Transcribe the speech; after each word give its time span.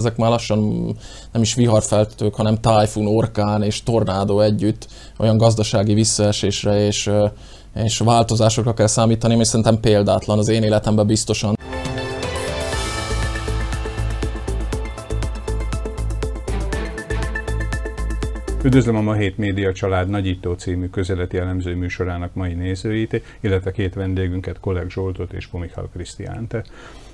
Ezek 0.00 0.16
már 0.16 0.30
lassan 0.30 0.60
nem 1.32 1.42
is 1.42 1.54
viharfeltők, 1.54 2.34
hanem 2.34 2.60
tájfun, 2.60 3.06
orkán 3.06 3.62
és 3.62 3.82
tornádó 3.82 4.40
együtt 4.40 4.86
olyan 5.18 5.36
gazdasági 5.36 5.94
visszaesésre 5.94 6.86
és, 6.86 7.10
és 7.74 7.98
változásokra 7.98 8.74
kell 8.74 8.86
számítani, 8.86 9.36
és 9.36 9.46
szerintem 9.46 9.80
példátlan 9.80 10.38
az 10.38 10.48
én 10.48 10.62
életemben 10.62 11.06
biztosan. 11.06 11.54
Üdvözlöm 18.64 18.96
a 18.96 19.00
Ma 19.00 19.14
Hét 19.14 19.38
Média 19.38 19.72
Család 19.72 20.08
Nagyító 20.08 20.52
című 20.52 20.86
közeleti 20.86 21.38
elemző 21.38 21.74
műsorának 21.74 22.34
mai 22.34 22.54
nézőit, 22.54 23.22
illetve 23.40 23.70
két 23.70 23.94
vendégünket, 23.94 24.60
Kolleg 24.60 24.90
Zsoltot 24.90 25.32
és 25.32 25.46
Pomikhal 25.46 25.88
Krisztiánt. 25.92 26.62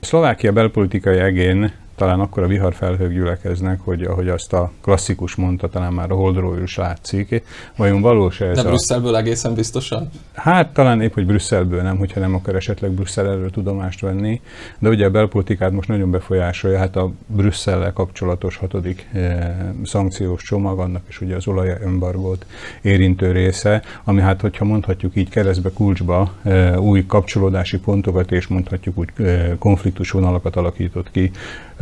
Szlovákia 0.00 0.53
belpolitikai 0.53 1.18
egén 1.18 1.73
talán 1.97 2.21
akkor 2.21 2.43
a 2.43 2.47
viharfelhők 2.47 3.13
gyülekeznek, 3.13 3.81
hogy 3.81 4.03
ahogy 4.03 4.29
azt 4.29 4.53
a 4.53 4.71
klasszikus 4.83 5.35
mondta, 5.35 5.68
talán 5.68 5.93
már 5.93 6.11
a 6.11 6.14
holdról 6.14 6.63
is 6.63 6.77
látszik. 6.77 7.43
Vajon 7.77 8.00
valós 8.00 8.41
ez 8.41 8.57
De 8.57 8.63
Brüsszelből 8.63 9.17
egészen 9.17 9.54
biztosan? 9.54 10.09
Hát 10.35 10.73
talán 10.73 11.01
épp, 11.01 11.14
hogy 11.14 11.27
Brüsszelből 11.27 11.82
nem, 11.82 11.96
hogyha 11.96 12.21
nem 12.21 12.35
akar 12.35 12.54
esetleg 12.54 12.90
Brüsszel 12.90 13.27
erről 13.27 13.51
tudomást 13.51 14.01
venni, 14.01 14.40
de 14.79 14.89
ugye 14.89 15.07
a 15.07 15.11
belpolitikát 15.11 15.73
most 15.73 15.89
nagyon 15.89 16.11
befolyásolja, 16.11 16.79
hát 16.79 16.96
a 16.96 17.11
Brüsszellel 17.27 17.93
kapcsolatos 17.93 18.57
hatodik 18.57 19.09
eh, 19.13 19.57
szankciós 19.85 20.43
csomag, 20.43 20.79
annak 20.79 21.03
is 21.09 21.21
ugye 21.21 21.37
az 21.37 21.46
olajembargót 21.46 22.46
érintő 22.82 23.32
része, 23.32 23.82
ami 24.04 24.21
hát, 24.21 24.40
hogyha 24.40 24.65
mondhatjuk 24.65 25.17
így 25.17 25.29
keresztbe 25.29 25.71
kulcsba 25.73 26.32
eh, 26.43 26.81
új 26.81 27.07
kapcsolódási 27.07 27.79
pontokat 27.79 28.32
és 28.32 28.46
mondhatjuk 28.46 28.99
úgy 28.99 29.09
eh, 29.17 29.51
konfliktusvonalakat 29.59 30.57
alakított 30.57 31.11
ki 31.11 31.31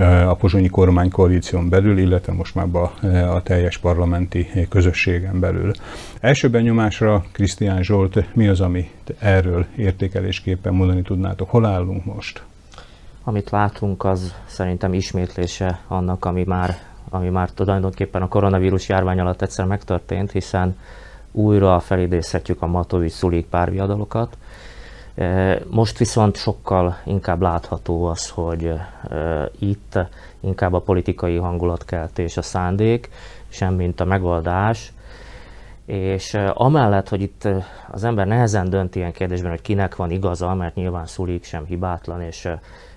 a 0.05 0.35
pozsonyi 0.35 0.69
kormánykoalíción 0.69 1.69
belül, 1.69 1.99
illetve 1.99 2.33
most 2.33 2.55
már 2.55 2.67
a, 2.73 3.07
a 3.35 3.43
teljes 3.43 3.79
parlamenti 3.79 4.49
közösségen 4.69 5.41
belül. 5.41 5.71
Első 6.21 6.51
benyomásra, 6.51 7.25
Krisztián 7.33 7.83
Zsolt, 7.83 8.35
mi 8.35 8.49
az, 8.49 8.61
amit 8.61 9.15
erről 9.19 9.67
értékelésképpen 9.77 10.75
mondani 10.75 11.03
tudnátok? 11.03 11.51
Hol 11.51 11.67
állunk 11.67 12.05
most? 12.05 12.43
Amit 13.25 13.51
látunk, 13.51 14.05
az 14.05 14.35
szerintem 14.47 14.93
ismétlése 14.93 15.81
annak, 15.89 16.25
ami 16.25 16.45
már, 16.47 16.77
ami 17.09 17.29
már 17.29 17.51
tulajdonképpen 17.51 18.23
a 18.23 18.29
koronavírus 18.29 18.89
járvány 18.89 19.21
alatt 19.21 19.43
egyszer 19.43 19.67
megtörtént, 19.67 20.33
hiszen 20.33 20.77
újra 21.33 21.81
felidézhetjük 21.81 22.63
a 22.63 22.67
Matovics-Szulik 22.67 23.47
párviadalokat, 23.47 24.37
most 25.71 25.99
viszont 25.99 26.37
sokkal 26.37 26.99
inkább 27.05 27.41
látható 27.43 28.05
az, 28.05 28.29
hogy 28.29 28.73
itt 29.59 29.99
inkább 30.41 30.73
a 30.73 30.81
politikai 30.81 31.37
hangulatkeltés 31.37 32.37
a 32.37 32.43
szándék, 32.43 33.11
sem 33.49 33.75
mint 33.75 34.01
a 34.01 34.05
megoldás. 34.05 34.93
És 35.87 36.39
amellett, 36.55 37.09
hogy 37.09 37.23
itt 37.23 37.49
az 37.91 38.05
ember 38.05 38.27
nehezen 38.27 38.71
dönt 38.71 38.95
ilyen 38.95 39.13
kérdésben, 39.13 39.51
hogy 39.51 39.63
kinek 39.63 39.97
van 39.97 40.11
igaza, 40.11 40.55
mert 40.55 40.75
nyilván 40.75 41.07
Szulik 41.07 41.45
sem 41.45 41.65
hibátlan, 41.65 42.23
és 42.23 42.49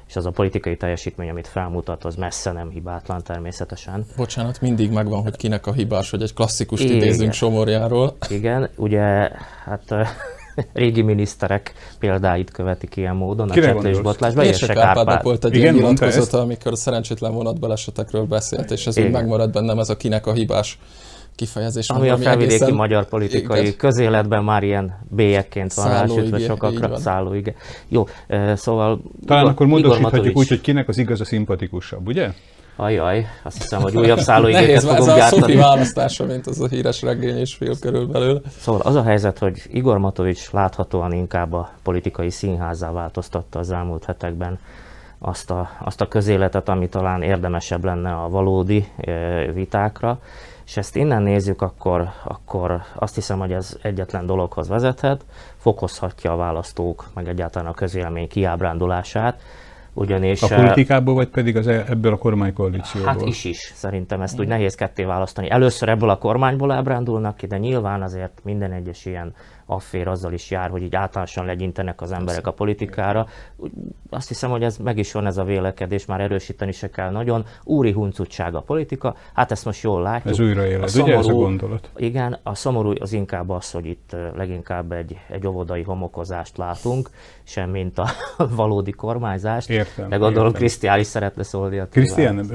és 0.07 0.15
az 0.15 0.25
a 0.25 0.31
politikai 0.31 0.77
teljesítmény, 0.77 1.29
amit 1.29 1.47
felmutat, 1.47 2.05
az 2.05 2.15
messze 2.15 2.51
nem 2.51 2.69
hibátlan 2.69 3.23
természetesen. 3.23 4.05
Bocsánat, 4.15 4.61
mindig 4.61 4.91
megvan, 4.91 5.21
hogy 5.21 5.35
kinek 5.35 5.67
a 5.67 5.71
hibás, 5.71 6.09
hogy 6.09 6.21
egy 6.21 6.33
klasszikus 6.33 6.81
idézünk 6.81 7.33
Somorjáról. 7.33 8.15
Igen, 8.29 8.69
ugye, 8.75 9.31
hát 9.65 9.93
régi 10.73 11.01
miniszterek 11.01 11.73
példáit 11.99 12.51
követik 12.51 12.95
ilyen 12.95 13.15
módon 13.15 13.49
Kire 13.49 13.69
a 13.69 13.73
csetlés 13.73 13.99
botlásban. 13.99 14.45
Érsek 14.45 14.77
Árpád 14.77 15.23
volt 15.23 15.45
egy 15.45 15.55
Igen, 15.55 15.61
ilyen 15.61 15.75
nyilatkozata, 15.75 16.39
amikor 16.39 16.71
a 16.71 16.75
szerencsétlen 16.75 17.33
vonatbalesetekről 17.33 18.23
beszélt, 18.23 18.71
és 18.71 18.87
ez 18.87 18.97
Igen. 18.97 19.09
úgy 19.09 19.15
megmaradt 19.15 19.51
bennem, 19.51 19.79
ez 19.79 19.89
a 19.89 19.97
kinek 19.97 20.27
a 20.27 20.33
hibás 20.33 20.79
kifejezés. 21.35 21.89
Ami 21.89 22.09
a 22.09 22.17
felvidéki 22.17 22.53
egészen... 22.53 22.73
magyar 22.73 23.05
politikai 23.05 23.59
igen. 23.59 23.77
közéletben 23.77 24.43
már 24.43 24.63
ilyen 24.63 25.05
bélyekként 25.09 25.73
van 25.73 25.89
rásütve 25.89 26.39
sokakra. 26.39 26.97
Szálló, 26.97 27.33
igen. 27.33 27.55
Jó, 27.87 28.07
szóval... 28.55 29.01
Talán 29.25 29.43
Igor, 29.43 29.53
akkor 29.53 29.67
módosíthatjuk 29.67 30.37
úgy, 30.37 30.47
hogy 30.47 30.61
kinek 30.61 30.87
az 30.87 30.97
igaz 30.97 31.21
a 31.21 31.25
szimpatikusabb, 31.25 32.07
ugye? 32.07 32.31
Ajaj, 32.79 33.27
azt 33.43 33.57
hiszem, 33.61 33.81
hogy 33.81 33.97
újabb 33.97 34.19
szállóigéket 34.19 34.83
fogunk 34.83 35.05
gyártani. 35.05 35.21
Ez 35.21 35.33
a 35.33 35.35
Szofi 35.35 35.55
választása, 35.55 36.25
mint 36.25 36.47
az 36.47 36.61
a 36.61 36.67
híres 36.67 37.01
regény 37.01 37.37
és 37.37 37.55
film 37.55 37.79
körülbelül. 37.79 38.41
Szóval 38.59 38.81
az 38.81 38.95
a 38.95 39.03
helyzet, 39.03 39.39
hogy 39.39 39.61
Igor 39.71 39.97
Matovics 39.97 40.51
láthatóan 40.51 41.11
inkább 41.11 41.53
a 41.53 41.69
politikai 41.83 42.29
színházzá 42.29 42.91
változtatta 42.91 43.59
az 43.59 43.71
elmúlt 43.71 44.05
hetekben 44.05 44.59
azt 45.19 45.51
a, 45.51 45.69
azt 45.79 46.01
a 46.01 46.07
közéletet, 46.07 46.69
ami 46.69 46.89
talán 46.89 47.21
érdemesebb 47.21 47.83
lenne 47.83 48.11
a 48.11 48.29
valódi 48.29 48.87
vitákra. 49.53 50.19
És 50.65 50.77
ezt 50.77 50.95
innen 50.95 51.21
nézzük, 51.21 51.61
akkor, 51.61 52.09
akkor 52.23 52.81
azt 52.95 53.15
hiszem, 53.15 53.39
hogy 53.39 53.51
ez 53.51 53.77
egyetlen 53.81 54.25
dologhoz 54.25 54.67
vezethet, 54.67 55.25
fokozhatja 55.57 56.31
a 56.31 56.35
választók, 56.35 57.05
meg 57.13 57.27
egyáltalán 57.27 57.67
a 57.67 57.73
közélmény 57.73 58.27
kiábrándulását, 58.27 59.41
ugyanis... 59.97 60.41
A 60.41 60.55
politikából, 60.55 61.13
vagy 61.13 61.27
pedig 61.27 61.55
az 61.55 61.67
e- 61.67 61.85
ebből 61.89 62.13
a 62.13 62.17
kormánykoalícióból? 62.17 63.11
Hát 63.11 63.21
is 63.21 63.43
is, 63.43 63.71
szerintem 63.75 64.21
ezt 64.21 64.39
úgy 64.39 64.47
nehéz 64.47 64.75
ketté 64.75 65.03
választani. 65.03 65.49
Először 65.49 65.89
ebből 65.89 66.09
a 66.09 66.17
kormányból 66.17 66.71
ábrándulnak 66.71 67.37
ki, 67.37 67.47
de 67.47 67.57
nyilván 67.57 68.01
azért 68.01 68.39
minden 68.43 68.71
egyes 68.71 69.05
ilyen 69.05 69.33
affér 69.67 70.07
azzal 70.07 70.33
is 70.33 70.51
jár, 70.51 70.69
hogy 70.69 70.81
így 70.81 70.95
általánosan 70.95 71.45
legyintenek 71.45 72.01
az 72.01 72.11
emberek 72.11 72.47
a 72.47 72.51
politikára. 72.51 73.27
Azt 74.09 74.27
hiszem, 74.27 74.49
hogy 74.49 74.63
ez 74.63 74.77
meg 74.77 74.97
is 74.97 75.11
van 75.11 75.25
ez 75.25 75.37
a 75.37 75.43
vélekedés, 75.43 76.05
már 76.05 76.21
erősíteni 76.21 76.71
se 76.71 76.89
kell 76.89 77.11
nagyon. 77.11 77.45
Úri 77.63 77.91
huncutság 77.91 78.55
a 78.55 78.61
politika, 78.61 79.15
hát 79.33 79.51
ezt 79.51 79.65
most 79.65 79.83
jól 79.83 80.01
látjuk. 80.01 80.33
Ez 80.33 80.39
újraéled, 80.39 80.89
ugye 80.95 81.17
ez 81.17 81.27
a 81.27 81.33
gondolat? 81.33 81.89
Igen, 81.95 82.39
a 82.43 82.55
szomorú 82.55 82.93
az 82.99 83.13
inkább 83.13 83.49
az, 83.49 83.71
hogy 83.71 83.85
itt 83.85 84.15
leginkább 84.35 84.91
egy, 84.91 85.17
egy 85.29 85.47
óvodai 85.47 85.81
homokozást 85.81 86.57
látunk, 86.57 87.09
sem 87.43 87.69
mint 87.69 87.97
a 87.97 88.07
valódi 88.55 88.91
kormányzást. 88.91 89.69
Értem. 89.69 90.09
De 90.09 90.15
gondolom 90.15 90.51
Krisztián 90.51 90.99
is 90.99 91.07
szeretne 91.07 91.43
szólni 91.43 91.79
a 91.79 91.87
Krisztián, 91.87 92.47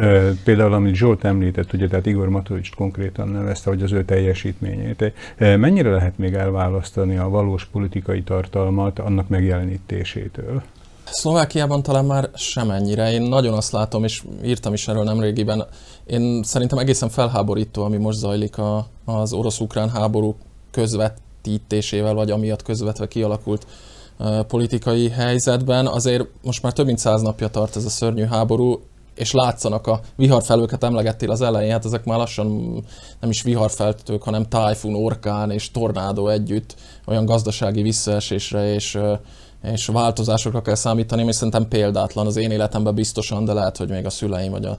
például 0.44 0.72
amit 0.72 0.94
Zsolt 0.94 1.24
említett, 1.24 1.72
ugye, 1.72 1.88
tehát 1.88 2.06
Igor 2.06 2.28
Matovics 2.28 2.74
konkrétan 2.74 3.28
nevezte, 3.28 3.70
hogy 3.70 3.82
az 3.82 3.92
ő 3.92 4.04
teljesítményét. 4.04 5.12
Mennyire 5.38 5.90
lehet 5.90 6.18
még 6.18 6.34
elválasztani 6.34 7.01
megválasztani 7.04 7.16
a 7.16 7.28
valós 7.28 7.64
politikai 7.64 8.22
tartalmat 8.22 8.98
annak 8.98 9.28
megjelenítésétől? 9.28 10.62
Szlovákiában 11.04 11.82
talán 11.82 12.04
már 12.04 12.30
semennyire. 12.34 13.12
Én 13.12 13.22
nagyon 13.22 13.54
azt 13.54 13.72
látom, 13.72 14.04
és 14.04 14.22
írtam 14.44 14.72
is 14.72 14.88
erről 14.88 15.04
nemrégiben, 15.04 15.66
én 16.06 16.42
szerintem 16.42 16.78
egészen 16.78 17.08
felháborító, 17.08 17.84
ami 17.84 17.96
most 17.96 18.18
zajlik 18.18 18.58
a, 18.58 18.86
az 19.04 19.32
orosz-ukrán 19.32 19.90
háború 19.90 20.36
közvetítésével, 20.70 22.14
vagy 22.14 22.30
amiatt 22.30 22.62
közvetve 22.62 23.08
kialakult 23.08 23.66
uh, 24.18 24.44
politikai 24.44 25.08
helyzetben. 25.08 25.86
Azért 25.86 26.24
most 26.42 26.62
már 26.62 26.72
több 26.72 26.86
mint 26.86 26.98
száz 26.98 27.22
napja 27.22 27.48
tart 27.48 27.76
ez 27.76 27.84
a 27.84 27.90
szörnyű 27.90 28.24
háború, 28.24 28.80
és 29.14 29.32
látszanak 29.32 29.86
a 29.86 30.00
viharfelőket 30.16 30.84
emlegettél 30.84 31.30
az 31.30 31.40
elején, 31.40 31.70
hát 31.70 31.84
ezek 31.84 32.04
már 32.04 32.18
lassan 32.18 32.46
nem 33.20 33.30
is 33.30 33.42
viharfeltők, 33.42 34.22
hanem 34.22 34.48
tájfun, 34.48 34.94
orkán 34.94 35.50
és 35.50 35.70
tornádó 35.70 36.28
együtt 36.28 36.74
olyan 37.06 37.24
gazdasági 37.24 37.82
visszaesésre 37.82 38.74
és, 38.74 38.98
és 39.62 39.86
változásokra 39.86 40.62
kell 40.62 40.74
számítani, 40.74 41.24
és 41.24 41.34
szerintem 41.34 41.68
példátlan 41.68 42.26
az 42.26 42.36
én 42.36 42.50
életemben 42.50 42.94
biztosan, 42.94 43.44
de 43.44 43.52
lehet, 43.52 43.76
hogy 43.76 43.88
még 43.88 44.06
a 44.06 44.10
szüleim 44.10 44.50
vagy 44.50 44.64
a 44.64 44.78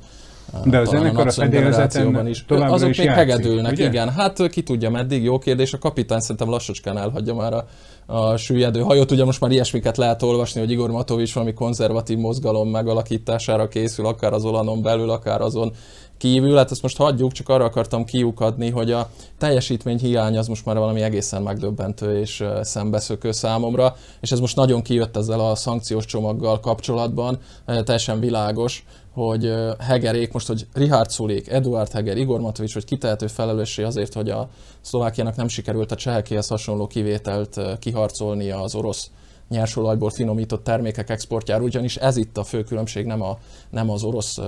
de 0.66 0.80
az 0.80 0.90
zenekar 0.90 1.28
a 1.28 1.32
fedélzeten 1.32 2.28
is 2.28 2.46
továbbra 2.46 2.74
Azok 2.74 2.90
is 2.90 2.98
még 2.98 3.06
játszik, 3.06 3.22
hegedülnek, 3.22 3.72
ugye? 3.72 3.88
igen. 3.88 4.10
Hát 4.10 4.50
ki 4.50 4.64
tudja 4.64 4.90
meddig, 4.90 5.24
jó 5.24 5.38
kérdés. 5.40 5.74
A 5.74 5.78
kapitány 5.78 6.20
szerintem 6.20 6.50
lassacskán 6.50 6.98
elhagyja 6.98 7.34
már 7.34 7.54
a, 7.54 7.66
a 8.06 8.38
süllyedő 8.38 8.80
hajót. 8.80 9.12
Ugye 9.12 9.26
most 9.26 9.42
már 9.42 9.52
ilyesmiket 9.52 9.98
lehet 9.98 10.24
olvasni, 10.24 10.60
hogy 10.60 10.72
Igor 10.72 10.92
Matovics 10.92 11.34
valami 11.34 11.54
konzervatív 11.54 12.18
mozgalom 12.18 12.70
megalakítására 12.70 13.68
készül, 13.68 14.06
akár 14.06 14.34
az 14.34 14.46
Olanon 14.46 14.82
belül, 14.82 15.10
akár 15.10 15.42
azon 15.42 15.74
kívül, 16.18 16.56
hát 16.56 16.72
ezt 16.72 16.82
most 16.82 16.98
hagyjuk, 16.98 17.32
csak 17.32 17.50
arra 17.50 17.64
akartam 17.64 18.06
kiukadni, 18.06 18.70
hogy 18.70 18.92
a 18.92 19.10
teljesítmény 19.38 19.98
hiány 19.98 20.38
az 20.38 20.48
most 20.48 20.66
már 20.66 20.78
valami 20.78 21.02
egészen 21.02 21.42
megdöbbentő 21.42 22.20
és 22.20 22.44
szembeszökő 22.62 23.32
számomra, 23.32 23.96
és 24.22 24.32
ez 24.32 24.40
most 24.40 24.56
nagyon 24.56 24.82
kijött 24.82 25.18
ezzel 25.18 25.40
a 25.40 25.56
szankciós 25.56 26.06
csomaggal 26.06 26.60
kapcsolatban, 26.60 27.38
teljesen 27.66 28.20
világos, 28.20 28.86
hogy 29.14 29.54
Hegerék, 29.80 30.32
most, 30.32 30.48
hogy 30.48 30.68
Richard 30.74 31.10
Szulék, 31.10 31.48
Eduard 31.48 31.92
Heger, 31.92 32.18
Igor 32.18 32.40
Matovics, 32.40 32.74
hogy 32.74 32.86
kitehető 32.86 33.28
felelőssé 33.28 33.84
azért, 33.84 34.14
hogy 34.14 34.30
a 34.30 34.50
Szlovákiának 34.82 35.36
nem 35.36 35.48
sikerült 35.48 35.92
a 35.92 35.96
csehekéhez 35.96 36.48
hasonló 36.48 36.88
kivételt 36.88 37.80
kiharcolni 37.80 38.52
az 38.52 38.76
orosz 38.76 39.12
nyersolajból 39.50 40.10
finomított 40.10 40.64
termékek 40.64 41.10
exportjára, 41.10 41.64
ugyanis 41.64 41.96
ez 41.96 42.18
itt 42.18 42.38
a 42.38 42.44
fő 42.44 42.64
különbség, 42.64 43.06
nem, 43.06 43.22
a, 43.22 43.38
nem 43.70 43.90
az 43.90 44.04
orosz 44.04 44.40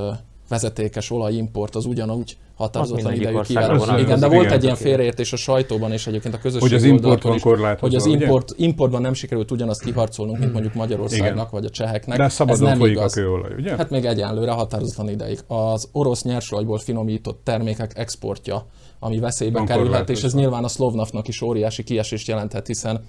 vezetékes 0.49 1.11
olajimport 1.11 1.75
az 1.75 1.85
ugyanúgy 1.85 2.37
mindegyik 2.57 3.21
idejű 3.21 3.67
vonatkozik. 3.67 3.97
Igen, 4.05 4.19
de 4.19 4.27
volt 4.27 4.51
egy 4.51 4.63
ilyen 4.63 4.75
félreértés 4.75 5.33
a 5.33 5.35
sajtóban 5.35 5.91
és 5.91 6.07
egyébként 6.07 6.33
a 6.33 6.37
közösségi 6.37 6.71
Hogy 6.71 6.83
az 6.83 6.83
import 6.83 7.25
oldalakon 7.25 7.75
is, 7.75 7.79
hogy 7.79 7.95
az 7.95 8.05
ugye? 8.05 8.25
import, 8.25 8.53
importban 8.57 9.01
nem 9.01 9.13
sikerült 9.13 9.51
ugyanazt 9.51 9.83
kiharcolnunk, 9.83 10.39
mint 10.39 10.51
mondjuk 10.51 10.73
Magyarországnak 10.73 11.31
Igen. 11.33 11.47
vagy 11.51 11.65
a 11.65 11.69
cseheknek. 11.69 12.17
De 12.17 12.23
Ez 12.23 12.33
szabadon 12.33 12.67
nem 12.67 12.77
folyik 12.77 12.95
igaz. 12.95 13.17
a 13.17 13.21
kőolaj, 13.21 13.51
ugye? 13.57 13.75
Hát 13.75 13.89
még 13.89 14.05
egyenlőre 14.05 14.51
határozatlan 14.51 15.09
ideig. 15.09 15.39
Az 15.47 15.89
orosz 15.91 16.23
nyersolajból 16.23 16.77
finomított 16.77 17.41
termékek 17.43 17.97
exportja, 17.97 18.65
ami 18.99 19.19
veszélybe 19.19 19.57
Van 19.57 19.67
kerülhet, 19.67 20.09
és 20.09 20.23
ez 20.23 20.33
nyilván 20.33 20.63
a 20.63 20.67
Slovnafnak 20.67 21.27
is 21.27 21.41
óriási 21.41 21.83
kiesést 21.83 22.27
jelenthet, 22.27 22.67
hiszen 22.67 23.03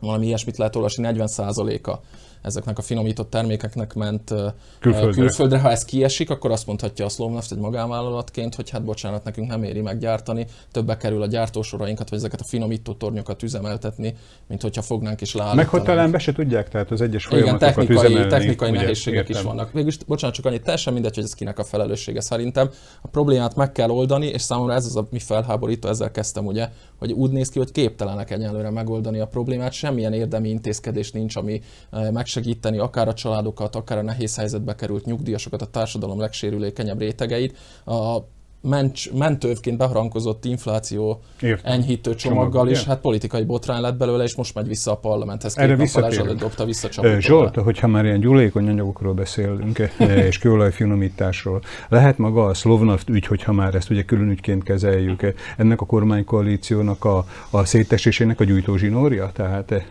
valami 0.00 0.26
ilyesmit 0.26 0.56
lehet 0.56 0.76
olvasni, 0.76 1.08
40%-a 1.08 1.98
ezeknek 2.42 2.78
a 2.78 2.82
finomított 2.82 3.30
termékeknek 3.30 3.94
ment 3.94 4.34
Külföldre. 4.78 5.20
külföldre. 5.20 5.58
Ha 5.58 5.70
ez 5.70 5.84
kiesik, 5.84 6.30
akkor 6.30 6.50
azt 6.50 6.66
mondhatja 6.66 7.04
a 7.04 7.08
Slovnaft 7.08 7.52
egy 7.52 7.58
magánvállalatként, 7.58 8.54
hogy 8.54 8.70
hát 8.70 8.84
bocsánat, 8.84 9.24
nekünk 9.24 9.48
nem 9.48 9.62
éri 9.62 9.80
meggyártani, 9.80 10.46
többe 10.70 10.96
kerül 10.96 11.22
a 11.22 11.26
gyártósorainkat, 11.26 12.10
vagy 12.10 12.18
ezeket 12.18 12.40
a 12.40 12.44
finomító 12.44 12.92
tornyokat 12.92 13.42
üzemeltetni, 13.42 14.14
mint 14.48 14.62
hogyha 14.62 14.82
fognánk 14.82 15.20
és 15.20 15.34
Meg 15.54 15.68
hogy 15.68 15.82
talán 15.82 16.10
be 16.10 16.18
se 16.18 16.32
tudják, 16.32 16.68
tehát 16.68 16.90
az 16.90 17.00
egyes 17.00 17.26
Igen, 17.26 17.38
folyamatokat 17.38 17.74
technikai, 17.74 18.06
üzemelni. 18.06 18.28
technikai 18.30 18.70
ugye? 18.70 18.80
nehézségek 18.80 19.28
Értem. 19.28 19.36
is 19.36 19.48
vannak. 19.48 19.72
Végülis, 19.72 19.96
bocsánat, 19.96 20.36
csak 20.36 20.44
annyit, 20.44 20.62
teljesen 20.62 20.92
mindegy, 20.92 21.14
hogy 21.14 21.24
ez 21.24 21.34
kinek 21.34 21.58
a 21.58 21.64
felelőssége 21.64 22.20
szerintem. 22.20 22.70
A 23.02 23.08
problémát 23.08 23.56
meg 23.56 23.72
kell 23.72 23.88
oldani, 23.90 24.26
és 24.26 24.42
számomra 24.42 24.74
ez 24.74 24.84
az, 24.84 24.96
ami 24.96 25.18
felháborító, 25.18 25.88
ezzel 25.88 26.10
kezdtem 26.10 26.46
ugye, 26.46 26.68
hogy 26.98 27.12
úgy 27.12 27.30
néz 27.30 27.48
ki, 27.48 27.58
hogy 27.58 27.72
képtelenek 27.72 28.30
egyenlőre 28.30 28.70
megoldani 28.70 29.20
a 29.20 29.26
problémát, 29.26 29.72
semmilyen 29.72 30.12
érdemi 30.12 30.48
intézkedés 30.48 31.10
nincs, 31.10 31.36
ami 31.36 31.60
eh, 31.90 32.10
megsegíteni 32.34 32.78
akár 32.78 33.08
a 33.08 33.14
családokat, 33.14 33.76
akár 33.76 33.98
a 33.98 34.02
nehéz 34.02 34.36
helyzetbe 34.36 34.74
került 34.74 35.04
nyugdíjasokat, 35.04 35.62
a 35.62 35.66
társadalom 35.66 36.20
legsérülékenyebb 36.20 36.98
rétegeit. 36.98 37.58
A 37.86 38.18
mencs, 38.60 39.12
mentővként 39.12 39.76
beharangkozott 39.76 40.44
infláció 40.44 41.20
Értem. 41.40 41.72
enyhítő 41.72 42.14
Csomag, 42.14 42.38
csomaggal 42.38 42.66
ugye? 42.66 42.80
hát 42.86 43.00
politikai 43.00 43.44
botrány 43.44 43.80
lett 43.80 43.96
belőle, 43.96 44.24
és 44.24 44.34
most 44.34 44.54
megy 44.54 44.66
vissza 44.66 44.90
a 44.90 44.96
parlamenthez. 44.96 45.56
Erre 45.56 45.76
Két 45.76 45.76
nappal 45.76 45.84
visszatérünk. 45.86 46.20
ezelőtt 46.20 46.40
dobta 46.40 46.64
vissza. 46.64 47.18
Zsolt, 47.20 47.54
hogyha 47.54 47.86
már 47.86 48.04
ilyen 48.04 48.20
gyúlékony 48.20 48.68
anyagokról 48.68 49.14
beszélünk, 49.14 49.78
eh, 49.78 49.90
és 50.28 50.38
kőolajfinomításról, 50.38 51.62
lehet 51.88 52.18
maga 52.18 52.46
a 52.46 52.54
Slovnaft 52.54 53.08
ügy, 53.08 53.26
hogyha 53.26 53.52
már 53.52 53.74
ezt 53.74 53.90
ugye 53.90 54.02
külön 54.02 54.28
ügyként 54.28 54.62
kezeljük, 54.62 55.22
eh, 55.22 55.32
ennek 55.56 55.80
a 55.80 55.86
kormánykoalíciónak 55.86 57.04
a, 57.04 57.24
a 57.50 57.64
szétesésének 57.64 58.40
a 58.40 58.44
gyújtózsinórja? 58.44 59.30
Tehát 59.32 59.70
eh, 59.70 59.84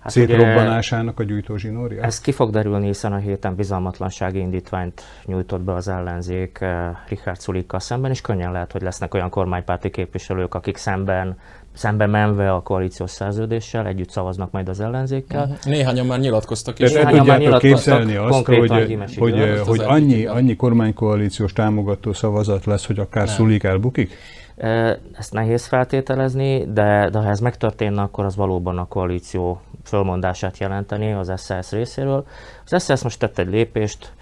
Hát 0.00 0.12
szétrobbanásának 0.12 1.20
a 1.20 1.22
gyújtózsinórja? 1.22 2.02
Ez 2.02 2.20
ki 2.20 2.32
fog 2.32 2.50
derülni, 2.50 2.86
hiszen 2.86 3.12
a 3.12 3.16
héten 3.16 3.54
bizalmatlansági 3.54 4.38
indítványt 4.38 5.02
nyújtott 5.24 5.60
be 5.60 5.74
az 5.74 5.88
ellenzék 5.88 6.58
eh, 6.60 6.96
Richard 7.08 7.40
Sulikkal 7.40 7.80
szemben, 7.80 8.10
és 8.10 8.20
könnyen 8.20 8.52
lehet, 8.52 8.72
hogy 8.72 8.82
lesznek 8.82 9.14
olyan 9.14 9.30
kormánypárti 9.30 9.90
képviselők, 9.90 10.54
akik 10.54 10.76
szemben, 10.76 11.38
szemben 11.80 12.10
menve 12.10 12.52
a 12.52 12.60
koalíciós 12.60 13.10
szerződéssel 13.10 13.86
együtt 13.86 14.10
szavaznak 14.10 14.50
majd 14.50 14.68
az 14.68 14.80
ellenzékkel. 14.80 15.58
Néhányan 15.64 16.06
már 16.06 16.18
nyilatkoztak 16.18 16.78
is. 16.78 16.90
El 16.90 17.02
Néhányan 17.02 17.26
már 17.26 17.38
tudjátok 17.38 17.62
nyilatkoztak, 17.62 17.98
képzelni 17.98 18.26
azt, 18.26 18.34
konkrétan 18.34 18.76
hogy, 18.76 19.16
hogy, 19.18 19.40
azt 19.40 19.66
hogy 19.66 19.78
az 19.78 19.86
annyi, 19.86 20.26
annyi 20.26 20.56
kormánykoalíciós 20.56 21.52
támogató 21.52 22.12
szavazat 22.12 22.64
lesz, 22.64 22.86
hogy 22.86 22.98
akár 22.98 23.26
Nem. 23.26 23.34
Szulik 23.34 23.62
elbukik? 23.62 24.12
Ezt 25.12 25.32
nehéz 25.32 25.66
feltételezni, 25.66 26.64
de, 26.72 27.08
de 27.12 27.18
ha 27.18 27.28
ez 27.28 27.40
megtörténne, 27.40 28.02
akkor 28.02 28.24
az 28.24 28.36
valóban 28.36 28.78
a 28.78 28.86
koalíció 28.88 29.60
fölmondását 29.84 30.58
jelenteni 30.58 31.12
az 31.12 31.32
SZSZ 31.36 31.72
részéről. 31.72 32.26
Az 32.66 32.82
SZSZ 32.82 33.02
most 33.02 33.18
tett 33.18 33.38
egy 33.38 33.50
lépést, 33.50 34.12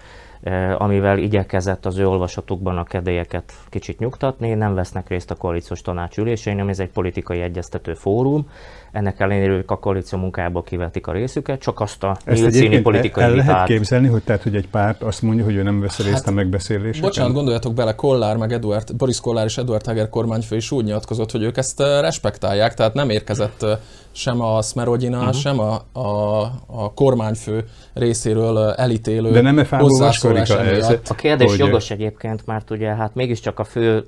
amivel 0.77 1.17
igyekezett 1.17 1.85
az 1.85 1.97
ő 1.97 2.07
olvasatukban 2.07 2.77
a 2.77 2.83
kedélyeket 2.83 3.53
kicsit 3.69 3.99
nyugtatni, 3.99 4.53
nem 4.53 4.73
vesznek 4.73 5.09
részt 5.09 5.31
a 5.31 5.35
koalíciós 5.35 5.81
tanács 5.81 6.17
ülésein, 6.17 6.59
ami 6.59 6.69
ez 6.69 6.79
egy 6.79 6.91
politikai 6.91 7.41
egyeztető 7.41 7.93
fórum. 7.93 8.49
Ennek 8.91 9.19
ellenére 9.19 9.51
ők 9.53 9.71
a 9.71 9.77
koalíció 9.79 10.19
munkájából 10.19 10.63
kivetik 10.63 11.07
a 11.07 11.11
részüket, 11.11 11.59
csak 11.59 11.79
azt 11.79 12.03
a 12.03 12.17
egyébként 12.25 12.83
politikai 12.83 13.23
el 13.23 13.29
lehet 13.29 13.45
vitát. 13.45 13.65
képzelni, 13.67 14.07
hogy 14.07 14.23
tehát, 14.23 14.43
hogy 14.43 14.55
egy 14.55 14.67
párt 14.67 15.01
azt 15.03 15.21
mondja, 15.21 15.43
hogy 15.43 15.55
ő 15.55 15.63
nem 15.63 15.79
vesz 15.79 15.97
részt 15.97 16.11
Hát, 16.13 16.27
a 16.27 16.31
megbeszéléseken? 16.31 17.01
Bocsánat, 17.09 17.33
gondoljatok 17.33 17.73
bele, 17.73 17.95
Kollár, 17.95 18.37
meg 18.37 18.51
Eduard, 18.51 18.95
Boris 18.95 19.19
Kollár 19.19 19.45
és 19.45 19.57
Eduard 19.57 19.85
Heger 19.85 20.09
kormányfő 20.09 20.55
is 20.55 20.71
úgy 20.71 20.83
nyilatkozott, 20.83 21.31
hogy 21.31 21.43
ők 21.43 21.57
ezt 21.57 21.81
eh, 21.81 22.01
respektálják, 22.01 22.73
tehát 22.73 22.93
nem 22.93 23.09
érkezett 23.09 23.63
eh, 23.63 23.77
sem 24.11 24.41
a 24.41 24.61
Smerodina, 24.61 25.17
Mhm. 25.17 25.25
uh-huh. 25.27 25.41
sem 25.41 25.59
a, 25.59 25.81
a, 25.99 26.41
a 26.67 26.93
kormányfő 26.93 27.63
részéről 27.93 28.57
eh, 28.59 28.83
elítélő 28.83 29.31
De 29.31 29.41
nem-e 29.41 29.63
fából 29.63 29.89
hozzászólás 29.89 30.49
ez? 30.49 30.89
A 31.09 31.15
kérdés 31.15 31.49
hogy- 31.49 31.59
jogos 31.59 31.91
egyébként, 31.91 32.45
mert 32.45 32.69
ugye 32.71 32.95
hát 32.95 33.15
mégiscsak 33.15 33.59
a 33.59 33.63
fő 33.63 34.05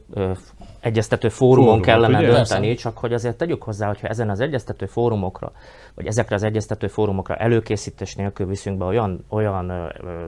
egyeztető 0.81 1.29
fórumon 1.29 1.63
Fórumok, 1.63 1.85
kellene 1.85 2.17
ugye? 2.17 2.27
dönteni, 2.27 2.67
Persze. 2.67 2.81
csak 2.81 2.97
hogy 2.97 3.13
azért 3.13 3.37
tegyük 3.37 3.63
hozzá, 3.63 3.87
hogyha 3.87 4.07
ezen 4.07 4.29
az 4.29 4.39
egyeztető 4.39 4.85
fórumokra, 4.85 5.51
vagy 5.95 6.05
ezekre 6.05 6.35
az 6.35 6.43
egyeztető 6.43 6.87
fórumokra 6.87 7.35
előkészítés 7.35 8.15
nélkül 8.15 8.47
viszünk 8.47 8.77
be 8.77 8.85
olyan, 8.85 9.25
olyan 9.29 9.71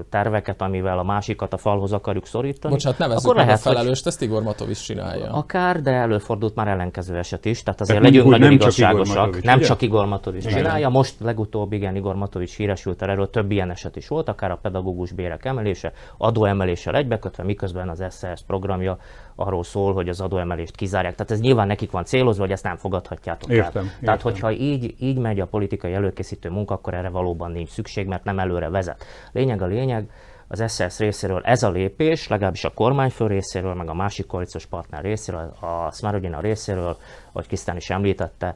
terveket, 0.09 0.61
amivel 0.61 0.99
a 0.99 1.03
másikat 1.03 1.53
a 1.53 1.57
falhoz 1.57 1.91
akarjuk 1.93 2.25
szorítani, 2.25 2.73
Bocsánat, 2.73 2.97
nevezzük 2.97 3.23
akkor 3.23 3.35
meg 3.35 3.45
lehet, 3.45 3.59
a 3.59 3.69
felelőst, 3.69 4.07
ezt 4.07 4.21
Igor 4.21 4.43
Matovics 4.43 4.83
csinálja. 4.83 5.31
Akár, 5.31 5.81
de 5.81 5.91
előfordult 5.91 6.55
már 6.55 6.67
ellenkező 6.67 7.17
eset 7.17 7.45
is, 7.45 7.63
tehát 7.63 7.81
azért 7.81 8.01
legyünk 8.01 8.29
nagyon 8.29 8.39
nem 8.39 8.49
csak 8.49 8.61
igazságosak. 8.61 9.15
Matovics, 9.15 9.43
nem 9.43 9.57
ugye? 9.57 9.65
csak 9.65 9.81
Igor 9.81 10.05
Matovics 10.05 10.45
Igen. 10.45 10.57
csinálja, 10.57 10.89
most 10.89 11.15
legutóbb 11.19 11.71
igen, 11.73 11.95
Igor 11.95 12.15
Matovics 12.15 12.55
híresült 12.55 13.01
el 13.01 13.09
erről, 13.09 13.29
több 13.29 13.51
ilyen 13.51 13.69
eset 13.69 13.95
is 13.95 14.07
volt, 14.07 14.29
akár 14.29 14.51
a 14.51 14.59
pedagógus 14.61 15.11
bérek 15.11 15.45
emelése, 15.45 15.91
adóemeléssel 16.17 16.95
egybekötve, 16.95 17.43
miközben 17.43 17.89
az 17.89 18.03
SZSZ 18.09 18.41
programja 18.47 18.97
arról 19.35 19.63
szól, 19.63 19.93
hogy 19.93 20.09
az 20.09 20.21
adóemelést 20.21 20.75
kizárják. 20.75 21.15
Tehát 21.15 21.31
ez 21.31 21.39
nyilván 21.39 21.67
nekik 21.67 21.91
van 21.91 22.03
célozva, 22.03 22.43
hogy 22.43 22.51
ezt 22.51 22.63
nem 22.63 22.75
fogadhatjátok 22.75 23.49
el. 23.49 23.55
Értem, 23.55 23.71
Tehát, 23.71 24.17
értem. 24.17 24.31
hogyha 24.31 24.51
így, 24.51 24.95
így 24.99 25.17
megy 25.17 25.39
a 25.39 25.45
politikai 25.45 25.93
előkészítő 25.93 26.49
munka, 26.49 26.73
akkor 26.73 26.93
erre 26.93 27.09
valóban 27.09 27.51
nincs 27.51 27.69
szükség, 27.69 28.07
mert 28.07 28.23
nem 28.23 28.39
előre 28.39 28.69
vezet. 28.69 29.05
Lényeg 29.31 29.61
a 29.61 29.65
lényeg, 29.65 30.09
az 30.47 30.63
SZSZ 30.71 30.99
részéről 30.99 31.41
ez 31.43 31.63
a 31.63 31.69
lépés, 31.69 32.27
legalábbis 32.27 32.63
a 32.63 32.69
kormányfő 32.69 33.27
részéről, 33.27 33.73
meg 33.73 33.89
a 33.89 33.93
másik 33.93 34.25
koalíciós 34.25 34.65
partner 34.65 35.01
részéről, 35.01 35.53
a 35.59 35.91
Smarodina 35.91 36.39
részéről, 36.39 36.97
ahogy 37.31 37.47
Krisztán 37.47 37.75
is 37.75 37.89
említette, 37.89 38.55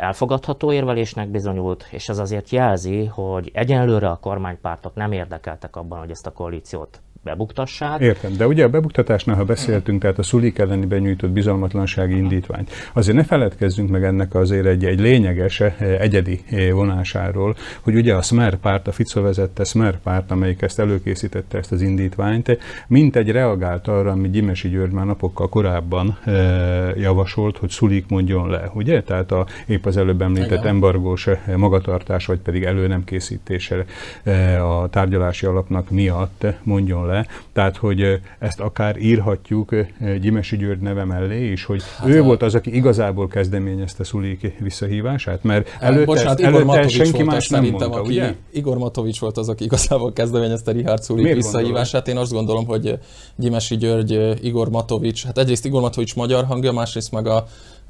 elfogadható 0.00 0.72
érvelésnek 0.72 1.28
bizonyult, 1.28 1.86
és 1.90 2.08
ez 2.08 2.18
azért 2.18 2.50
jelzi, 2.50 3.04
hogy 3.04 3.50
egyenlőre 3.54 4.08
a 4.08 4.16
kormánypártok 4.16 4.94
nem 4.94 5.12
érdekeltek 5.12 5.76
abban, 5.76 5.98
hogy 5.98 6.10
ezt 6.10 6.26
a 6.26 6.32
koalíciót 6.32 7.00
bebuktassák. 7.24 8.00
Értem, 8.00 8.36
de 8.36 8.46
ugye 8.46 8.64
a 8.64 8.68
bebuktatásnál, 8.68 9.36
ha 9.36 9.44
beszéltünk, 9.44 10.00
tehát 10.00 10.18
a 10.18 10.22
szulik 10.22 10.58
elleni 10.58 10.86
benyújtott 10.86 11.30
bizalmatlansági 11.30 12.16
indítványt, 12.16 12.70
azért 12.92 13.16
ne 13.16 13.24
feledkezzünk 13.24 13.90
meg 13.90 14.04
ennek 14.04 14.34
azért 14.34 14.66
egy, 14.66 14.84
egy 14.84 15.00
lényeges, 15.00 15.60
eh, 15.60 15.74
egyedi 15.78 16.40
eh, 16.50 16.70
vonásáról, 16.72 17.56
hogy 17.80 17.94
ugye 17.94 18.14
a 18.14 18.22
Smer 18.22 18.56
párt, 18.56 18.88
a 18.88 18.92
Fico 18.92 19.20
vezette 19.20 19.64
Smer 19.64 19.98
párt, 19.98 20.30
amelyik 20.30 20.62
ezt 20.62 20.78
előkészítette 20.78 21.58
ezt 21.58 21.72
az 21.72 21.82
indítványt, 21.82 22.58
mint 22.86 23.16
egy 23.16 23.30
reagált 23.30 23.88
arra, 23.88 24.10
amit 24.10 24.30
Gyimesi 24.30 24.68
György 24.68 24.92
már 24.92 25.06
napokkal 25.06 25.48
korábban 25.48 26.18
eh, 26.24 26.96
javasolt, 26.96 27.58
hogy 27.58 27.70
szulik 27.70 28.08
mondjon 28.08 28.50
le, 28.50 28.70
ugye? 28.74 29.02
Tehát 29.02 29.32
a, 29.32 29.46
épp 29.66 29.86
az 29.86 29.96
előbb 29.96 30.22
említett 30.22 30.64
embargós 30.64 31.26
eh, 31.26 31.38
magatartás, 31.56 32.26
vagy 32.26 32.38
pedig 32.38 32.62
elő 32.62 32.86
nem 32.86 33.04
készítése 33.04 33.84
eh, 34.22 34.70
a 34.80 34.88
tárgyalási 34.88 35.46
alapnak 35.46 35.90
miatt 35.90 36.46
mondjon 36.62 37.06
le. 37.06 37.26
Tehát, 37.52 37.76
hogy 37.76 38.02
eh, 38.02 38.18
ezt 38.38 38.60
akár 38.60 38.96
írhatjuk 38.96 39.74
Gyimesi 40.20 40.56
György 40.56 40.80
neve 40.80 41.04
mellé 41.04 41.50
is, 41.50 41.64
hogy 41.64 41.82
hát 41.98 42.08
ő 42.08 42.20
a- 42.20 42.24
volt 42.24 42.42
az, 42.42 42.54
aki 42.54 42.74
igazából 42.74 43.28
kezdeményezte 43.28 44.04
Szulik 44.04 44.52
visszahívását, 44.58 45.42
mert 45.42 45.68
előtte, 45.80 46.04
Bocsánat, 46.04 46.30
ezt- 46.30 46.38
Igor 46.40 46.52
előtte 46.54 46.66
Matovics 46.66 46.94
senki 46.96 47.12
volt 47.12 47.26
más 47.26 47.44
az 47.44 47.50
nem 47.50 47.64
mondta, 47.64 47.90
aki, 47.90 48.08
ugye? 48.08 48.34
Igor 48.52 48.78
Matovics 48.78 49.20
volt 49.20 49.38
az, 49.38 49.48
aki 49.48 49.64
igazából 49.64 50.12
kezdeményezte 50.12 50.72
Richard 50.72 51.04
Sulik 51.04 51.22
Miért 51.22 51.36
visszahívását. 51.36 52.08
Én 52.08 52.16
azt 52.16 52.32
gondolom, 52.32 52.66
hogy 52.66 52.98
Gyimesi 53.36 53.76
György, 53.76 54.38
Igor 54.44 54.68
Matovics, 54.70 55.24
hát 55.24 55.38
egyrészt 55.38 55.64
Igor 55.64 55.80
Matovics 55.80 56.14
magyar 56.16 56.44
hangja, 56.44 56.72
másrészt 56.72 57.12
meg 57.12 57.26
a, 57.26 57.36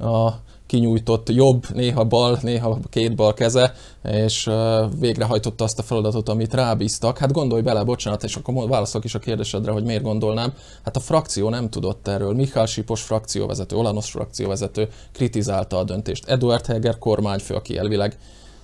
a 0.07 0.39
kinyújtott 0.71 1.29
jobb, 1.29 1.65
néha 1.73 2.03
bal, 2.03 2.39
néha 2.41 2.79
két 2.89 3.15
bal 3.15 3.33
keze, 3.33 3.73
és 4.03 4.49
végrehajtotta 4.99 5.63
azt 5.63 5.79
a 5.79 5.83
feladatot, 5.83 6.29
amit 6.29 6.53
rábíztak. 6.53 7.17
Hát 7.17 7.31
gondolj 7.31 7.61
bele, 7.61 7.83
bocsánat, 7.83 8.23
és 8.23 8.35
akkor 8.35 8.69
válaszolok 8.69 9.05
is 9.05 9.15
a 9.15 9.19
kérdésedre, 9.19 9.71
hogy 9.71 9.83
miért 9.83 10.03
gondolnám. 10.03 10.53
Hát 10.83 10.95
a 10.95 10.99
frakció 10.99 11.49
nem 11.49 11.69
tudott 11.69 12.07
erről. 12.07 12.33
Mihály 12.33 12.65
Sipos 12.65 13.01
frakcióvezető, 13.01 13.75
Olanos 13.75 14.11
frakcióvezető 14.11 14.87
kritizálta 15.13 15.77
a 15.77 15.83
döntést. 15.83 16.25
Eduard 16.25 16.65
Heger 16.65 16.97
kormányfő, 16.97 17.53
aki 17.53 17.77
elvileg 17.77 18.17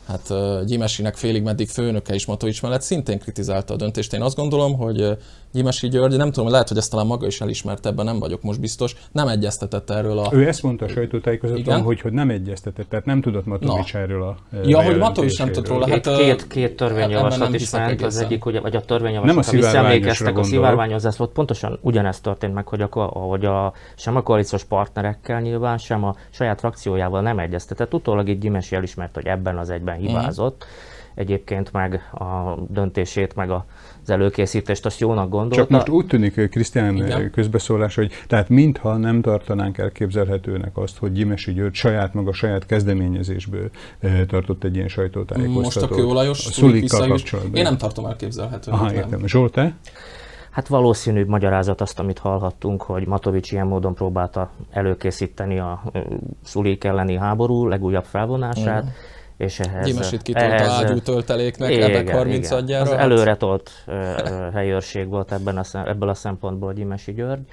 hát 0.07 0.33
Gyimesinek 0.65 1.15
félig 1.15 1.43
meddig 1.43 1.69
főnöke 1.69 2.15
is 2.15 2.25
Matovics 2.25 2.61
mellett 2.61 2.81
szintén 2.81 3.19
kritizálta 3.19 3.73
a 3.73 3.77
döntést. 3.77 4.13
Én 4.13 4.21
azt 4.21 4.35
gondolom, 4.35 4.77
hogy 4.77 5.17
Gyimesi 5.51 5.87
György, 5.87 6.17
nem 6.17 6.31
tudom, 6.31 6.49
lehet, 6.49 6.67
hogy 6.67 6.77
ezt 6.77 6.91
talán 6.91 7.05
maga 7.05 7.25
is 7.27 7.41
elismerte, 7.41 7.89
ebben 7.89 8.05
nem 8.05 8.19
vagyok 8.19 8.41
most 8.41 8.59
biztos, 8.59 8.95
nem 9.11 9.27
egyeztetett 9.27 9.89
erről 9.89 10.19
a... 10.19 10.29
Ő 10.33 10.47
ezt 10.47 10.63
mondta 10.63 10.85
a 10.85 10.87
sajtótájékozatban, 10.87 11.81
hogy, 11.81 12.01
hogy 12.01 12.11
nem 12.11 12.29
egyeztetett, 12.29 12.89
tehát 12.89 13.05
nem 13.05 13.21
tudott 13.21 13.45
Matovics 13.45 13.93
no. 13.93 13.99
erről 13.99 14.23
a 14.23 14.37
Ja, 14.63 14.81
hogy 14.81 14.97
Matovics 14.97 15.37
nem 15.37 15.51
tudott 15.51 15.67
róla. 15.67 15.89
Hát, 15.89 16.17
két, 16.17 16.47
két 16.47 16.75
törvényjavaslat 16.75 17.53
is 17.53 17.71
ment, 17.71 18.01
az 18.01 18.17
egyik, 18.17 18.45
ugye, 18.45 18.59
vagy 18.59 18.75
a 18.75 18.81
törvényjavaslat, 18.81 19.45
nem 19.45 19.45
a 19.47 19.61
visszaemlékeztek 19.61 20.37
a 20.37 20.43
szivárványozás, 20.43 21.19
ott 21.19 21.31
pontosan 21.31 21.79
ugyanezt 21.81 22.23
történt 22.23 22.53
meg, 22.53 22.67
hogy 22.67 22.81
a, 22.81 23.01
hogy 23.03 23.45
a, 23.45 23.73
sem 23.95 24.15
a 24.15 24.21
koalíciós 24.21 24.63
partnerekkel 24.63 25.41
nyilván, 25.41 25.77
sem 25.77 26.03
a 26.03 26.15
saját 26.29 26.59
frakciójával 26.59 27.21
nem 27.21 27.39
egyeztetett. 27.39 27.93
Utólag 27.93 28.29
így 28.29 28.39
Gyimesi 28.39 28.75
elismert, 28.75 29.15
hogy 29.15 29.25
ebben 29.25 29.57
az 29.57 29.69
egyben 29.69 29.95
hibázott. 29.95 30.65
Mm 30.65 30.95
egyébként 31.17 31.71
meg 31.71 32.09
a 32.13 32.57
döntését, 32.67 33.35
meg 33.35 33.49
a 33.49 33.65
az 34.07 34.13
előkészítést, 34.13 34.85
azt 34.85 34.99
jónak 34.99 35.29
gondolta. 35.29 35.55
Csak 35.55 35.69
most 35.69 35.89
úgy 35.89 36.05
tűnik 36.05 36.49
Krisztián 36.49 37.29
közbeszólás, 37.31 37.95
hogy 37.95 38.11
tehát 38.27 38.49
mintha 38.49 38.97
nem 38.97 39.21
tartanánk 39.21 39.77
elképzelhetőnek 39.77 40.77
azt, 40.77 40.97
hogy 40.97 41.11
Gyimesi 41.11 41.53
György 41.53 41.73
saját 41.73 42.13
maga 42.13 42.33
saját 42.33 42.65
kezdeményezésből 42.65 43.69
e, 43.99 44.25
tartott 44.25 44.63
egy 44.63 44.75
ilyen 44.75 44.87
sajtótájékoztatót. 44.87 45.63
Most 45.63 45.81
a 45.81 45.87
kőolajos, 45.87 46.61
a 46.89 47.07
kapcsolatban. 47.07 47.55
Én 47.55 47.63
nem 47.63 47.77
tartom 47.77 48.05
elképzelhetőnek. 48.05 48.79
Aha, 48.79 48.93
értem. 48.93 49.27
Zsolt, 49.27 49.51
te? 49.51 49.75
Hát 50.51 50.67
valószínűbb 50.67 51.27
magyarázat 51.27 51.81
azt, 51.81 51.99
amit 51.99 52.19
hallhattunk, 52.19 52.81
hogy 52.81 53.07
Matovics 53.07 53.51
ilyen 53.51 53.67
módon 53.67 53.93
próbálta 53.93 54.49
előkészíteni 54.71 55.59
a 55.59 55.83
Szulik 56.43 56.83
elleni 56.83 57.15
háború 57.15 57.67
legújabb 57.67 58.05
felvonását. 58.05 58.83
Mm 58.83 58.87
és 59.37 59.59
ehhez... 59.59 59.85
Gyimesit 59.85 60.21
kitolta 60.21 60.53
ehhez, 60.53 60.69
ágyú 60.69 60.99
tölteléknek, 60.99 61.71
igen, 61.71 61.89
ebek 61.89 62.09
30 62.09 62.45
igen. 62.45 62.57
adjára. 62.57 62.91
Az 62.91 62.97
előre 62.97 63.35
tolt 63.35 63.71
helyőrség 64.53 65.07
volt 65.07 65.31
ebben 65.31 65.57
a, 65.57 65.63
ebből 65.73 66.09
a 66.09 66.13
szempontból 66.13 66.73
Gyimesi 66.73 67.13
György. 67.13 67.47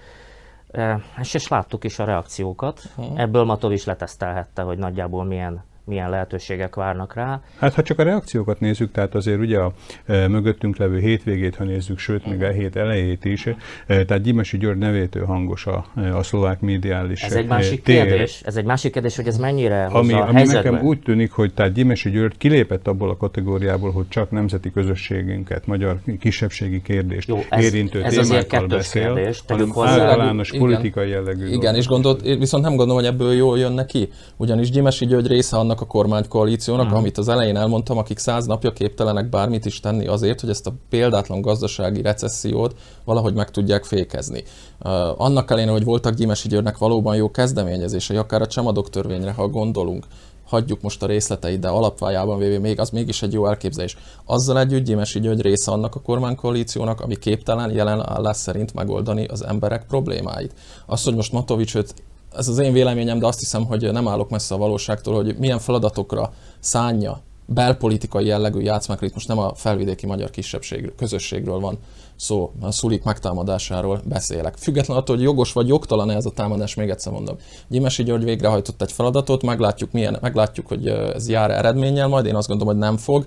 És, 1.21 1.35
és 1.35 1.49
láttuk 1.49 1.85
is 1.85 1.99
a 1.99 2.05
reakciókat. 2.05 2.81
Hmm. 2.97 3.17
Ebből 3.17 3.45
Matov 3.45 3.73
is 3.73 3.85
letesztelhette, 3.85 4.63
hogy 4.63 4.79
nagyjából 4.79 5.25
milyen 5.25 5.65
milyen 5.85 6.11
lehetőségek 6.11 6.75
várnak 6.75 7.15
rá. 7.15 7.41
Hát 7.59 7.75
ha 7.75 7.83
csak 7.83 7.99
a 7.99 8.03
reakciókat 8.03 8.61
nézzük, 8.61 8.93
tehát 8.93 9.15
azért 9.15 9.39
ugye 9.39 9.59
a 9.59 9.73
e, 10.07 10.29
mögöttünk 10.29 10.77
levő 10.77 10.99
hétvégét, 10.99 11.57
ha 11.57 11.65
nézzük, 11.65 11.99
sőt, 11.99 12.27
még 12.27 12.43
a 12.43 12.49
hét 12.49 12.77
elejét 12.77 13.25
is, 13.25 13.47
e, 13.47 13.57
tehát 13.87 14.23
Gyimesi 14.23 14.59
György 14.59 14.79
nevétől 14.79 15.25
hangos 15.25 15.67
a, 15.67 15.85
e, 15.97 16.17
a 16.17 16.23
szlovák 16.23 16.61
médiális 16.61 17.23
Ez 17.23 17.33
egy 17.33 17.47
másik 17.47 17.83
tér. 17.83 18.07
kérdés, 18.07 18.41
ez 18.45 18.57
egy 18.57 18.65
másik 18.65 18.93
kérdés, 18.93 19.17
hogy 19.17 19.27
ez 19.27 19.37
mennyire 19.37 19.85
ami, 19.85 20.13
a 20.13 20.29
ami 20.29 20.43
nekem 20.43 20.81
úgy 20.83 21.01
tűnik, 21.01 21.33
hogy 21.33 21.55
tehát 21.55 21.73
Gyimesi 21.73 22.11
György 22.11 22.37
kilépett 22.37 22.87
abból 22.87 23.11
a 23.11 23.17
kategóriából, 23.17 23.93
hogy 23.93 24.09
csak 24.09 24.31
nemzeti 24.31 24.71
közösségünket, 24.71 25.67
magyar 25.67 26.01
kisebbségi 26.21 26.83
kérdést 26.83 27.29
Jó, 27.29 27.41
ez, 27.49 27.65
érintő 27.65 28.03
ez 28.03 28.29
témákkal 28.29 28.67
beszél, 28.67 29.15
kérdés, 29.15 29.43
hanem 29.47 29.73
általános 29.77 30.49
igen, 30.49 30.61
politikai 30.61 31.09
jellegű. 31.09 31.47
Igen, 31.47 31.75
és 31.75 31.87
gondolt, 31.87 32.23
viszont 32.23 32.65
nem 32.65 32.77
gondolom, 32.77 33.03
hogy 33.03 33.13
ebből 33.13 33.33
jól 33.33 33.59
jön 33.59 33.73
neki, 33.73 34.09
ugyanis 34.37 34.71
Gyimesi 34.71 35.07
György 35.07 35.27
része 35.27 35.57
annak 35.57 35.74
annak 35.75 35.89
a 35.89 35.99
kormánykoalíciónak, 35.99 36.85
uh-huh. 36.85 36.99
amit 36.99 37.19
az 37.19 37.29
elején 37.29 37.57
elmondtam, 37.57 37.99
akik 37.99 38.19
száz 38.19 38.47
napja 38.47 38.73
képtelenek 38.73 39.29
bármit 39.29 39.65
is 39.65 39.81
tenni 39.81 40.07
azért, 40.07 40.41
hogy 40.41 40.51
ezt 40.51 40.67
a 40.67 40.73
példátlan 40.89 41.41
gazdasági 41.41 42.03
recessziót 42.03 42.75
valahogy 43.05 43.35
meg 43.35 43.51
tudják 43.51 43.85
fékezni. 43.85 44.43
Uh, 44.85 45.21
annak 45.21 45.51
ellenére, 45.51 45.73
hogy 45.73 45.85
voltak 45.85 46.15
Gyimesi 46.15 46.49
Györgynek 46.49 46.79
valóban 46.79 47.17
jó 47.17 47.31
kezdeményezései, 47.31 48.17
akár 48.17 48.43
a 48.43 48.47
csemadok 48.47 48.91
törvényre, 48.91 49.33
ha 49.33 49.49
gondolunk, 49.49 50.05
hagyjuk 50.47 50.81
most 50.81 51.03
a 51.03 51.07
részleteit, 51.07 51.61
de 51.61 51.69
alapvájában 51.69 52.39
véve 52.39 52.59
még 52.59 52.81
az 52.81 52.91
mégis 52.91 53.23
egy 53.23 53.33
jó 53.33 53.47
elképzelés. 53.47 53.97
Azzal 54.25 54.59
együtt 54.59 54.85
Gyimesi 54.85 55.21
György 55.21 55.41
része 55.41 55.71
annak 55.71 55.95
a 55.95 56.01
kormánykoalíciónak, 56.01 57.01
ami 57.01 57.17
képtelen 57.17 57.71
jelen 57.71 58.09
állás 58.09 58.37
szerint 58.37 58.75
megoldani 58.75 59.25
az 59.25 59.45
emberek 59.45 59.87
problémáit. 59.87 60.55
Az, 60.87 61.05
hogy 61.05 61.15
most 61.15 61.33
Matovics 61.33 61.75
őt 61.75 61.95
ez 62.37 62.49
az 62.49 62.59
én 62.59 62.73
véleményem, 62.73 63.19
de 63.19 63.27
azt 63.27 63.39
hiszem, 63.39 63.65
hogy 63.65 63.93
nem 63.93 64.09
állok 64.09 64.31
messze 64.31 64.55
a 64.55 64.59
valóságtól, 64.59 65.15
hogy 65.15 65.37
milyen 65.39 65.59
feladatokra 65.59 66.33
szánja 66.61 67.21
belpolitikai 67.47 68.27
jellegű 68.27 68.61
játszmákra, 68.61 69.07
itt 69.07 69.15
most 69.15 69.29
nem 69.29 69.39
a 69.39 69.55
felvidéki 69.55 70.07
magyar 70.07 70.31
kisebbség 70.31 70.93
közösségről 70.97 71.61
van 71.61 71.79
szó, 72.17 72.53
a 72.61 72.71
szulik 72.71 73.03
megtámadásáról 73.03 74.01
beszélek. 74.05 74.57
Független 74.57 74.97
attól, 74.97 75.17
hogy 75.17 75.25
jogos 75.25 75.53
vagy 75.53 75.69
jogtalan 75.69 76.11
ez 76.11 76.27
a 76.27 76.31
támadás, 76.31 76.75
még 76.75 76.91
egyszer 76.91 77.13
mondom. 77.13 77.37
Gyimesi 77.69 78.03
György 78.03 78.25
végrehajtott 78.25 78.83
egy 78.83 78.93
feladatot, 78.93 79.43
meglátjuk, 79.43 79.93
milyen, 79.93 80.19
meglátjuk, 80.21 80.67
hogy 80.67 80.87
ez 80.87 81.29
jár 81.29 81.51
eredménnyel 81.51 82.09
majd, 82.09 82.27
én 82.27 82.35
azt 82.35 82.49
gondolom, 82.49 82.75
hogy 82.75 82.83
nem 82.83 82.97
fog 82.97 83.27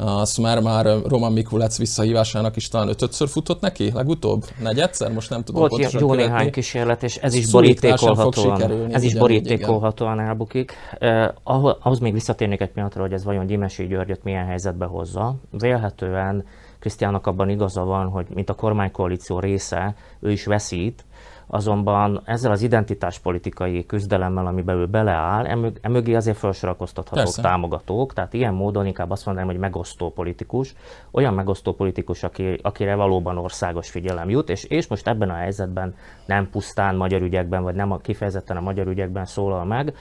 azt 0.00 0.38
már, 0.38 0.60
már 0.60 0.86
Roman 1.04 1.32
Mikulec 1.32 1.78
visszahívásának 1.78 2.56
is 2.56 2.68
talán 2.68 2.88
ötödször 2.88 3.28
futott 3.28 3.60
neki, 3.60 3.92
legutóbb? 3.92 4.44
Negyedszer? 4.62 5.12
Most 5.12 5.30
nem 5.30 5.44
tudom 5.44 5.68
Volt 5.68 5.92
jó 5.92 5.98
követni. 5.98 6.22
néhány 6.22 6.50
kísérlet, 6.50 7.02
és 7.02 7.16
ez 7.16 7.34
is 7.34 7.50
borítékolhatóan, 7.50 8.92
ez 8.92 9.02
is 9.02 9.14
borítékolhatóan 9.14 10.20
elbukik. 10.20 10.72
Eh, 10.98 11.28
ahhoz 11.42 11.98
még 11.98 12.12
visszatérnék 12.12 12.60
egy 12.60 12.70
pillanatra, 12.70 13.00
hogy 13.00 13.12
ez 13.12 13.24
vajon 13.24 13.46
Gyimesi 13.46 13.86
Györgyöt 13.86 14.24
milyen 14.24 14.46
helyzetbe 14.46 14.84
hozza. 14.84 15.34
Vélhetően 15.50 16.44
Krisztiának 16.78 17.26
abban 17.26 17.48
igaza 17.48 17.84
van, 17.84 18.08
hogy 18.08 18.26
mint 18.34 18.50
a 18.50 18.54
kormánykoalíció 18.54 19.38
része, 19.38 19.94
ő 20.20 20.30
is 20.30 20.44
veszít, 20.44 21.04
Azonban 21.50 22.20
ezzel 22.24 22.50
az 22.50 22.62
identitáspolitikai 22.62 23.86
küzdelemmel, 23.86 24.46
amiben 24.46 24.76
ő 24.76 24.86
beleáll, 24.86 25.72
emögé 25.80 26.14
azért 26.14 26.36
felsorakoztathatók 26.36 27.24
Persze. 27.24 27.42
támogatók, 27.42 28.12
tehát 28.12 28.32
ilyen 28.32 28.54
módon 28.54 28.86
inkább 28.86 29.10
azt 29.10 29.26
mondanám, 29.26 29.50
hogy 29.50 29.58
megosztó 29.58 30.10
politikus, 30.10 30.74
olyan 31.10 31.34
megosztó 31.34 31.72
politikus, 31.72 32.22
aki, 32.22 32.58
akire 32.62 32.94
valóban 32.94 33.38
országos 33.38 33.90
figyelem 33.90 34.30
jut, 34.30 34.50
és, 34.50 34.64
és 34.64 34.86
most 34.86 35.08
ebben 35.08 35.30
a 35.30 35.34
helyzetben 35.34 35.94
nem 36.26 36.50
pusztán 36.50 36.96
magyar 36.96 37.22
ügyekben, 37.22 37.62
vagy 37.62 37.74
nem 37.74 37.92
a, 37.92 37.96
kifejezetten 37.96 38.56
a 38.56 38.60
magyar 38.60 38.86
ügyekben 38.86 39.24
szólal 39.24 39.64
meg, 39.64 39.94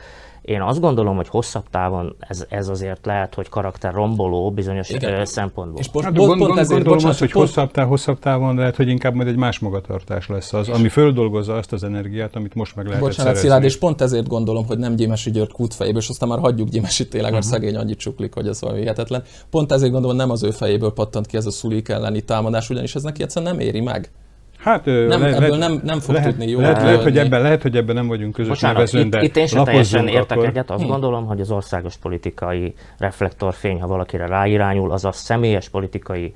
én 0.47 0.61
azt 0.61 0.79
gondolom, 0.79 1.15
hogy 1.15 1.27
hosszabb 1.27 1.69
távon 1.69 2.15
ez, 2.19 2.45
ez 2.49 2.67
azért 2.67 3.05
lehet, 3.05 3.33
hogy 3.33 3.49
karakter 3.49 3.93
romboló 3.93 4.51
bizonyos 4.51 4.89
Igen. 4.89 5.25
szempontból. 5.25 5.79
És 5.79 5.87
pont, 5.87 6.05
hát, 6.05 6.13
pont, 6.13 6.37
pont 6.37 6.51
ezért, 6.51 6.67
gondolom 6.67 6.93
bocsánat, 6.93 7.09
azt, 7.09 7.19
hogy 7.19 7.31
pont... 7.31 7.45
hosszabb, 7.45 7.71
táv, 7.71 7.87
hosszabb 7.87 8.19
távon 8.19 8.55
lehet, 8.55 8.75
hogy 8.75 8.87
inkább 8.87 9.13
majd 9.13 9.27
egy 9.27 9.35
más 9.35 9.59
magatartás 9.59 10.27
lesz 10.27 10.53
az, 10.53 10.69
ami 10.69 10.89
földolgozza 10.89 11.55
azt 11.55 11.73
az 11.73 11.83
energiát, 11.83 12.35
amit 12.35 12.55
most 12.55 12.75
meg 12.75 12.85
lehet 12.85 13.01
Bocsánat, 13.01 13.21
szerezni. 13.23 13.41
Szilárd, 13.41 13.63
és 13.63 13.77
pont 13.77 14.01
ezért 14.01 14.27
gondolom, 14.27 14.65
hogy 14.65 14.77
nem 14.77 14.95
Gyimesi 14.95 15.31
György 15.31 15.51
kútfejéből, 15.51 16.01
és 16.01 16.09
aztán 16.09 16.29
már 16.29 16.39
hagyjuk 16.39 16.69
Gyimesi 16.69 17.07
tényleg, 17.07 17.31
uh-huh. 17.31 17.47
a 17.47 17.49
szegény 17.49 17.75
annyit 17.75 17.99
csuklik, 17.99 18.33
hogy 18.33 18.47
ez 18.47 18.61
valami 18.61 18.79
hihetetlen. 18.79 19.23
Pont 19.49 19.71
ezért 19.71 19.91
gondolom, 19.91 20.17
nem 20.17 20.29
az 20.29 20.43
ő 20.43 20.51
fejéből 20.51 20.93
pattant 20.93 21.25
ki 21.25 21.37
ez 21.37 21.45
a 21.45 21.51
szulik 21.51 21.89
elleni 21.89 22.21
támadás, 22.21 22.69
ugyanis 22.69 22.95
ez 22.95 23.03
neki 23.03 23.23
egyszerűen 23.23 23.55
nem 23.55 23.65
éri 23.65 23.81
meg. 23.81 24.11
Hát 24.57 24.85
nem, 24.85 25.07
le, 25.07 25.35
ebből 25.35 25.57
nem, 25.57 25.81
nem 25.83 25.99
fog 25.99 26.15
lehet, 26.15 26.29
tudni 26.29 26.49
jól 26.49 26.61
lehet, 26.61 26.81
lehet, 26.81 27.03
hogy 27.03 27.17
ebben, 27.17 27.41
lehet, 27.41 27.61
hogy 27.61 27.75
ebben 27.75 27.95
nem 27.95 28.07
vagyunk 28.07 28.33
közös 28.33 28.49
Bocsánat, 28.49 28.75
nevezőn, 28.75 29.09
de 29.09 29.21
itt, 29.21 29.37
én 29.37 29.47
sem 29.47 29.63
teljesen 29.63 30.07
értek 30.07 30.37
akkor... 30.37 30.49
egyet. 30.49 30.69
Azt 30.69 30.81
hmm. 30.81 30.91
gondolom, 30.91 31.25
hogy 31.25 31.39
az 31.39 31.51
országos 31.51 31.97
politikai 31.97 32.73
reflektorfény, 32.97 33.81
ha 33.81 33.87
valakire 33.87 34.27
ráirányul, 34.27 34.91
az 34.91 35.05
a 35.05 35.11
személyes 35.11 35.69
politikai 35.69 36.33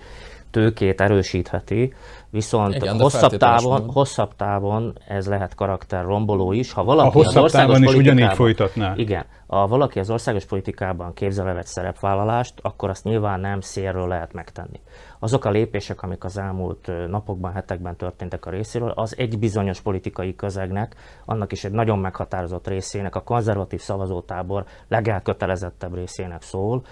tőkét 0.52 1.02
erősítheti, 1.02 1.94
viszont 2.30 2.76
Igen, 2.76 3.00
hosszabb, 3.00 3.38
távon, 3.38 3.90
hosszabb 3.90 4.36
távon 4.36 4.98
ez 5.08 5.28
lehet 5.28 5.56
karakter 5.56 6.04
romboló 6.04 6.52
is. 6.52 6.74
Ha 6.74 6.84
valaki 6.84 7.08
a 7.08 7.12
hosszabb 7.12 7.44
az 7.44 7.52
távon 7.52 7.84
is 7.84 7.94
ugyanígy 7.94 8.34
folytatná. 8.34 8.94
Igen, 8.96 9.26
ha 9.48 9.68
valaki 9.68 10.00
az 10.00 10.10
országos 10.10 10.46
politikában 10.46 11.14
képzel 11.14 11.48
el 11.48 11.58
egy 11.58 11.66
szerepvállalást, 11.66 12.54
akkor 12.62 12.90
azt 12.90 13.04
nyilván 13.04 13.40
nem 13.40 13.62
szélről 13.62 14.08
lehet 14.08 14.34
megtenni. 14.34 14.80
Azok 15.24 15.46
a 15.46 15.50
lépések, 15.50 16.02
amik 16.02 16.24
az 16.24 16.38
elmúlt 16.38 16.92
napokban, 17.08 17.52
hetekben 17.52 17.96
történtek 17.96 18.46
a 18.46 18.50
részéről, 18.50 18.90
az 18.90 19.18
egy 19.18 19.40
bizonyos 19.40 19.82
politikai 19.82 20.36
közegnek, 20.36 20.96
annak 21.26 21.52
is 21.52 21.64
egy 21.64 21.72
nagyon 21.72 22.00
meghatározott 22.00 22.68
részének, 22.68 23.16
a 23.16 23.22
konzervatív 23.22 23.80
szavazótábor 23.80 24.66
legelkötelezettebb 24.88 25.96
részének 25.96 26.42
szól, 26.42 26.84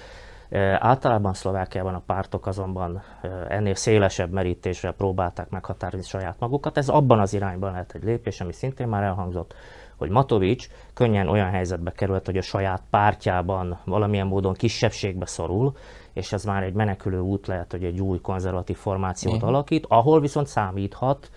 Általában 0.78 1.34
Szlovákiában 1.34 1.94
a 1.94 2.02
pártok 2.06 2.48
azonban 2.48 3.02
ennél 3.48 3.76
szélesebb 3.76 4.32
merítésre 4.32 4.92
próbálták 4.92 5.50
meghatározni 5.50 6.08
saját 6.08 6.40
magukat. 6.40 6.78
Ez 6.78 6.90
abban 6.90 7.20
az 7.20 7.34
irányban 7.34 7.72
lehet 7.72 7.92
egy 7.94 8.04
lépés, 8.04 8.42
ami 8.42 8.54
szintén 8.54 8.88
már 8.88 9.04
elhangzott, 9.04 9.54
hogy 10.00 10.10
Matovics 10.10 10.68
könnyen 10.94 11.28
olyan 11.28 11.50
helyzetbe 11.50 11.92
került, 11.92 12.26
hogy 12.26 12.38
a 12.38 12.42
saját 12.42 12.82
pártjában 12.90 13.80
valamilyen 13.86 14.28
módon 14.28 14.54
kisebbségbe 14.54 15.26
szorul, 15.26 15.74
és 16.14 16.34
ez 16.34 16.44
már 16.44 16.64
egy 16.64 16.74
menekülő 16.74 17.20
út 17.20 17.48
lehet, 17.48 17.72
hogy 17.72 17.84
egy 17.84 18.02
új 18.02 18.20
konzervatív 18.20 18.78
formációt 18.78 19.34
uh-huh. 19.34 19.50
alakít, 19.50 19.86
ahol 19.88 20.20
viszont 20.20 20.48
számíthat 20.48 21.30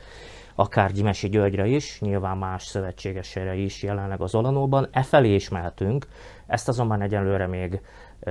akár 0.54 0.92
Gyimesi 0.92 1.28
Györgyre 1.28 1.66
is, 1.66 2.00
nyilván 2.00 2.37
más 2.37 2.62
szövetségesére 2.62 3.54
is 3.54 3.83
jelenleg 3.83 4.21
az 4.21 4.35
Olanóban. 4.35 4.88
E 4.90 5.02
felé 5.02 5.35
is 5.35 5.49
mehetünk, 5.49 6.07
ezt 6.47 6.69
azonban 6.69 7.02
egyelőre 7.02 7.47
még 7.47 7.81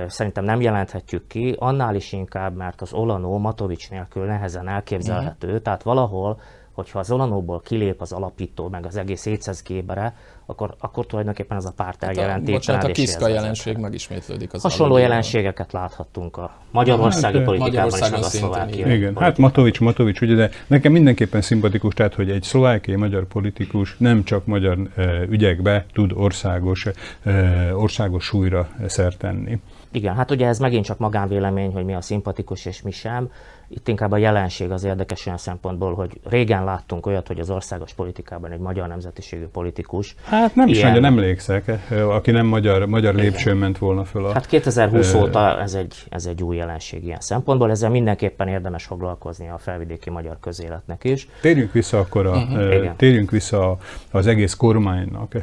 szerintem 0.06 0.44
nem 0.44 0.60
jelenthetjük 0.60 1.26
ki, 1.26 1.56
annál 1.58 1.94
is 1.94 2.12
inkább, 2.12 2.56
mert 2.56 2.80
az 2.80 2.92
Olanó 2.92 3.38
Matovics 3.38 3.90
nélkül 3.90 4.24
nehezen 4.24 4.68
elképzelhető, 4.68 5.46
uh-huh. 5.46 5.62
tehát 5.62 5.82
valahol 5.82 6.40
hogyha 6.72 6.98
az 6.98 7.10
Olanóból 7.10 7.60
kilép 7.60 8.00
az 8.00 8.12
alapító, 8.12 8.68
meg 8.68 8.86
az 8.86 8.96
egész 8.96 9.24
700 9.24 9.62
képere, 9.62 10.14
akkor, 10.46 10.74
akkor 10.78 11.06
tulajdonképpen 11.06 11.56
az 11.56 11.64
a 11.64 11.72
párt 11.76 12.02
eljelenti. 12.02 12.44
Hát 12.44 12.48
a, 12.48 12.52
bocsánat, 12.52 12.84
a 12.84 12.92
kiszka 12.92 13.28
jelenség 13.28 13.76
megismétlődik. 13.76 14.52
Az 14.52 14.62
Hasonló 14.62 14.96
jelenségeket 14.96 15.72
láthattunk 15.72 16.36
a 16.36 16.56
magyarországi 16.70 17.36
hát, 17.36 17.44
politikában 17.44 17.88
is, 17.88 18.10
meg 18.10 18.12
a 18.12 18.22
szlovákiai. 18.22 18.94
Igen, 18.94 19.16
hát 19.16 19.38
Matovics, 19.38 19.80
Matovics, 19.80 20.20
ugye, 20.20 20.34
de 20.34 20.50
nekem 20.66 20.92
mindenképpen 20.92 21.40
szimpatikus, 21.40 21.94
tehát, 21.94 22.14
hogy 22.14 22.30
egy 22.30 22.42
szlovákiai 22.42 22.96
magyar 22.96 23.24
politikus 23.24 23.96
nem 23.98 24.24
csak 24.24 24.46
magyar 24.46 24.78
e, 24.96 25.02
ügyekbe 25.28 25.86
tud 25.92 26.12
országos, 26.14 26.86
e, 27.22 27.76
országos 27.76 28.24
súlyra 28.24 28.68
szert 28.86 29.18
tenni. 29.18 29.60
Igen, 29.92 30.14
hát 30.14 30.30
ugye 30.30 30.46
ez 30.46 30.58
megint 30.58 30.84
csak 30.84 30.98
magánvélemény, 30.98 31.72
hogy 31.72 31.84
mi 31.84 31.94
a 31.94 32.00
szimpatikus 32.00 32.66
és 32.66 32.82
mi 32.82 32.90
sem. 32.90 33.30
Itt 33.74 33.88
inkább 33.88 34.12
a 34.12 34.16
jelenség 34.16 34.70
az 34.70 34.84
érdekes 34.84 35.26
olyan 35.26 35.38
szempontból, 35.38 35.94
hogy 35.94 36.20
régen 36.24 36.64
láttunk 36.64 37.06
olyat, 37.06 37.26
hogy 37.26 37.38
az 37.38 37.50
országos 37.50 37.92
politikában 37.94 38.50
egy 38.50 38.58
magyar 38.58 38.88
nemzetiségű 38.88 39.44
politikus. 39.44 40.14
Hát 40.24 40.54
nem 40.54 40.66
ilyen... 40.68 40.78
is 40.78 40.84
nagyon 40.84 41.04
emlékszek, 41.04 41.72
aki 42.08 42.30
nem 42.30 42.46
magyar, 42.46 42.86
magyar 42.86 43.14
lépcsőn 43.14 43.56
ment 43.56 43.78
volna 43.78 44.04
föl 44.04 44.26
a... 44.26 44.32
Hát 44.32 44.46
2020 44.46 45.14
óta 45.14 45.60
ez 45.60 45.74
egy, 45.74 45.94
ez 46.08 46.26
egy 46.26 46.42
új 46.42 46.56
jelenség 46.56 47.04
ilyen 47.04 47.20
szempontból, 47.20 47.70
ezzel 47.70 47.90
mindenképpen 47.90 48.48
érdemes 48.48 48.84
foglalkozni 48.84 49.48
a 49.48 49.58
felvidéki 49.58 50.10
magyar 50.10 50.36
közéletnek 50.40 51.04
is. 51.04 51.28
Térjünk 51.40 51.72
vissza 51.72 51.98
akkor, 51.98 52.26
a, 52.26 52.36
uh-huh. 52.36 52.96
térjünk 52.96 53.30
vissza 53.30 53.78
az 54.10 54.26
egész 54.26 54.54
kormánynak, 54.54 55.34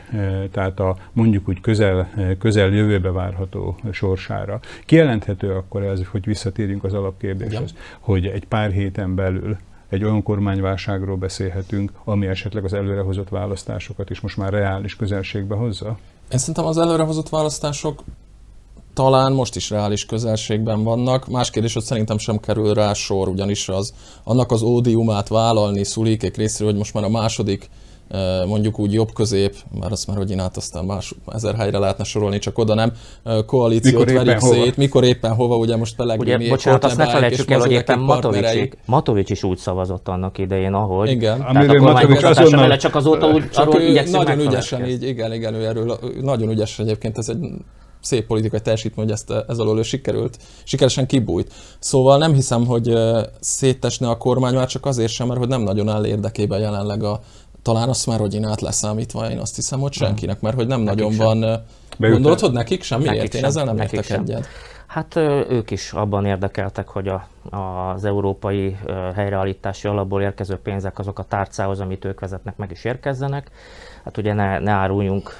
tehát 0.51 0.79
a 0.79 0.95
mondjuk 1.11 1.49
úgy 1.49 1.61
közel, 1.61 2.09
közel 2.39 2.69
jövőbe 2.69 3.11
várható 3.11 3.77
sorsára. 3.91 4.59
Kijelenthető 4.85 5.51
akkor 5.51 5.83
ez, 5.83 6.01
hogy 6.11 6.25
visszatérjünk 6.25 6.83
az 6.83 6.93
alapkérdéshez, 6.93 7.73
hogy 7.99 8.18
hogy 8.19 8.27
egy 8.27 8.45
pár 8.45 8.71
héten 8.71 9.15
belül 9.15 9.57
egy 9.89 10.03
olyan 10.03 10.23
kormányválságról 10.23 11.15
beszélhetünk, 11.15 11.91
ami 12.03 12.27
esetleg 12.27 12.63
az 12.63 12.73
előrehozott 12.73 13.29
választásokat 13.29 14.09
is 14.09 14.19
most 14.19 14.37
már 14.37 14.51
reális 14.51 14.95
közelségbe 14.95 15.55
hozza? 15.55 15.97
Én 16.31 16.37
szerintem 16.37 16.65
az 16.65 16.77
előrehozott 16.77 17.29
választások 17.29 18.03
talán 18.93 19.33
most 19.33 19.55
is 19.55 19.69
reális 19.69 20.05
közelségben 20.05 20.83
vannak. 20.83 21.27
Más 21.27 21.49
kérdés, 21.49 21.73
hogy 21.73 21.83
szerintem 21.83 22.17
sem 22.17 22.39
kerül 22.39 22.73
rá 22.73 22.93
sor, 22.93 23.27
ugyanis 23.27 23.69
az, 23.69 23.93
annak 24.23 24.51
az 24.51 24.61
ódiumát 24.61 25.27
vállalni 25.27 25.83
szulikék 25.83 26.37
részéről, 26.37 26.69
hogy 26.69 26.77
most 26.77 26.93
már 26.93 27.03
a 27.03 27.09
második 27.09 27.69
mondjuk 28.47 28.79
úgy 28.79 28.93
jobb 28.93 29.13
közép, 29.13 29.55
már 29.79 29.91
azt 29.91 30.07
már 30.07 30.17
hogy 30.17 30.31
én 30.31 30.39
át 30.39 30.57
aztán 30.57 30.85
más 30.85 31.15
ezer 31.27 31.55
helyre 31.55 31.77
lehetne 31.77 32.03
sorolni, 32.03 32.39
csak 32.39 32.57
oda 32.57 32.73
nem, 32.73 32.91
koalíciót 33.45 34.05
mikor 34.05 34.25
verik 34.25 34.39
szét, 34.39 34.59
hova? 34.59 34.71
mikor 34.77 35.03
éppen 35.03 35.35
hova, 35.35 35.55
ugye 35.55 35.75
most 35.75 35.95
Pellegrini, 35.95 36.35
Ugye, 36.35 36.49
bocsánat, 36.49 36.83
azt 36.83 36.97
ne 36.97 37.07
felejtsük 37.07 37.51
el, 37.51 37.59
hogy 37.59 37.71
éppen 37.71 37.99
Matovics, 37.99 38.69
Matovics 38.85 39.29
is 39.29 39.43
úgy 39.43 39.57
szavazott 39.57 40.07
annak 40.07 40.37
idején, 40.37 40.73
ahogy. 40.73 41.09
Igen. 41.09 41.37
Tehát 41.37 41.69
a 41.69 41.81
Matovics 41.81 42.23
azonnal... 42.23 42.77
csak 42.77 42.95
azóta 42.95 43.27
úgy 43.27 43.49
csak 43.49 43.67
arról 43.67 44.03
Nagyon 44.11 44.39
ügyesen 44.39 44.85
így, 44.85 45.03
igen, 45.03 45.33
igen, 45.33 45.53
ő 45.53 45.65
erről 45.65 45.99
nagyon 46.21 46.49
ügyes 46.49 46.79
egyébként, 46.79 47.17
ez 47.17 47.29
egy 47.29 47.37
szép 48.01 48.27
politikai 48.27 48.59
teljesítmény, 48.59 49.05
hogy 49.05 49.13
ezt 49.13 49.33
ez 49.47 49.57
alól 49.57 49.77
ő 49.77 49.81
sikerült, 49.81 50.37
sikeresen 50.63 51.05
kibújt. 51.05 51.53
Szóval 51.79 52.17
nem 52.17 52.33
hiszem, 52.33 52.65
hogy 52.65 52.93
szétesne 53.39 54.09
a 54.09 54.17
kormány 54.17 54.53
már 54.53 54.67
csak 54.67 54.85
azért 54.85 55.11
sem, 55.11 55.27
mert 55.27 55.39
hogy 55.39 55.47
nem 55.47 55.61
nagyon 55.61 55.89
áll 55.89 56.05
érdekében 56.05 56.59
jelenleg 56.59 57.03
a, 57.03 57.21
talán 57.73 57.89
azt 57.89 58.07
már 58.07 58.19
Rodinát 58.19 58.61
leszámítva, 58.61 59.29
én 59.29 59.37
azt 59.39 59.55
hiszem, 59.55 59.79
hogy 59.79 59.93
senkinek, 59.93 60.41
mert 60.41 60.55
hogy 60.55 60.67
nem 60.67 60.81
nekik 60.81 60.99
nagyon 60.99 61.13
sem. 61.13 61.25
van... 61.25 61.65
Gondolod, 61.97 62.39
hogy 62.39 62.51
nekik 62.51 62.83
sem? 62.83 62.99
Miért? 62.99 63.15
Nekik 63.15 63.33
én 63.33 63.45
ezzel 63.45 63.65
nem 63.65 63.75
nekik 63.75 63.91
értek 63.91 64.09
sem. 64.09 64.21
egyet. 64.21 64.47
Hát 64.87 65.15
ők 65.49 65.71
is 65.71 65.91
abban 65.93 66.25
érdekeltek, 66.25 66.87
hogy 66.87 67.07
a, 67.07 67.27
az 67.93 68.05
európai 68.05 68.77
helyreállítási 69.15 69.87
alapból 69.87 70.21
érkező 70.21 70.55
pénzek 70.55 70.99
azok 70.99 71.19
a 71.19 71.23
tárcához, 71.23 71.79
amit 71.79 72.05
ők 72.05 72.19
vezetnek, 72.19 72.57
meg 72.57 72.71
is 72.71 72.83
érkezzenek. 72.83 73.51
Hát 74.03 74.17
ugye 74.17 74.33
ne, 74.33 74.59
ne 74.59 74.71
áruljunk 74.71 75.31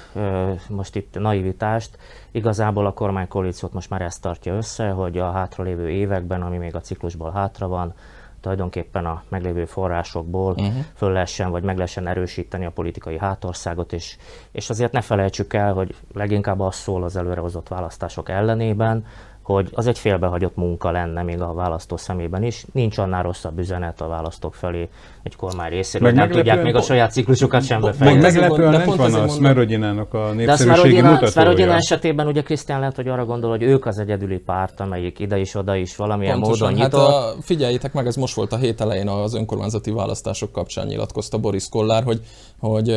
most 0.68 0.96
itt 0.96 1.18
naivitást, 1.18 1.98
igazából 2.30 2.86
a 2.86 2.92
kormánykoalíciót 2.92 3.72
most 3.72 3.90
már 3.90 4.02
ezt 4.02 4.20
tartja 4.22 4.54
össze, 4.54 4.88
hogy 4.88 5.18
a 5.18 5.30
hátralévő 5.30 5.88
években, 5.90 6.42
ami 6.42 6.56
még 6.56 6.74
a 6.74 6.80
ciklusból 6.80 7.30
hátra 7.30 7.68
van, 7.68 7.94
tulajdonképpen 8.40 9.06
a 9.06 9.22
meglévő 9.28 9.64
forrásokból 9.64 10.52
uh-huh. 10.52 10.72
föl 10.94 11.12
lehessen, 11.12 11.50
vagy 11.50 11.62
meg 11.62 11.74
lehessen 11.74 12.06
erősíteni 12.06 12.64
a 12.64 12.70
politikai 12.70 13.18
hátországot, 13.18 13.92
és, 13.92 14.16
és 14.52 14.70
azért 14.70 14.92
ne 14.92 15.00
felejtsük 15.00 15.52
el, 15.52 15.72
hogy 15.72 15.94
leginkább 16.12 16.60
az 16.60 16.74
szól 16.74 17.02
az 17.02 17.16
előrehozott 17.16 17.68
választások 17.68 18.28
ellenében, 18.28 19.04
hogy 19.52 19.68
az 19.72 19.86
egy 19.86 19.98
félbehagyott 19.98 20.56
munka 20.56 20.90
lenne 20.90 21.22
még 21.22 21.40
a 21.40 21.52
választó 21.52 21.96
szemében 21.96 22.42
is. 22.42 22.64
Nincs 22.72 22.98
annál 22.98 23.22
rosszabb 23.22 23.58
üzenet 23.58 24.00
a 24.00 24.08
választók 24.08 24.54
felé 24.54 24.88
egy 25.22 25.36
kormány 25.36 25.70
részéről, 25.70 26.08
meg 26.08 26.16
nem 26.16 26.30
tudják 26.30 26.62
még 26.62 26.74
a 26.74 26.80
saját 26.80 27.12
ciklusokat 27.12 27.64
sem 27.64 27.80
befejezni. 27.80 28.20
Meglepően 28.20 28.70
nem 28.70 28.96
van 28.96 29.14
a 29.14 29.28
Smerodinának 29.28 30.14
a 30.14 30.32
népszerűségi 30.32 31.00
mutatója. 31.00 31.30
Smerodina 31.30 31.74
esetében 31.74 32.26
ugye 32.26 32.42
Krisztián 32.42 32.78
lehet, 32.78 32.96
hogy 32.96 33.08
arra 33.08 33.24
gondol, 33.24 33.50
hogy 33.50 33.62
ők 33.62 33.86
az 33.86 33.98
egyedüli 33.98 34.38
párt, 34.38 34.80
amelyik 34.80 35.18
ide 35.18 35.38
is, 35.38 35.54
oda 35.54 35.76
is 35.76 35.96
valamilyen 35.96 36.40
Pontosan, 36.40 36.68
módon 36.68 36.84
nyitott. 36.84 37.00
Hát 37.00 37.24
a, 37.24 37.34
figyeljétek 37.42 37.92
meg, 37.92 38.06
ez 38.06 38.16
most 38.16 38.34
volt 38.34 38.52
a 38.52 38.56
hét 38.56 38.80
elején 38.80 39.08
az 39.08 39.34
önkormányzati 39.34 39.90
választások 39.90 40.52
kapcsán 40.52 40.86
nyilatkozta 40.86 41.38
Boris 41.38 41.68
Kollár, 41.68 42.02
hogy, 42.02 42.20
hogy 42.58 42.88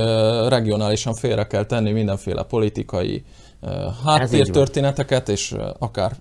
regionálisan 0.48 1.14
félre 1.14 1.48
kell 1.48 1.66
tenni 1.66 1.92
mindenféle 1.92 2.44
politikai 2.44 3.24
háttértörténeteket, 4.06 5.30
és 5.30 5.56
akár 5.80 6.12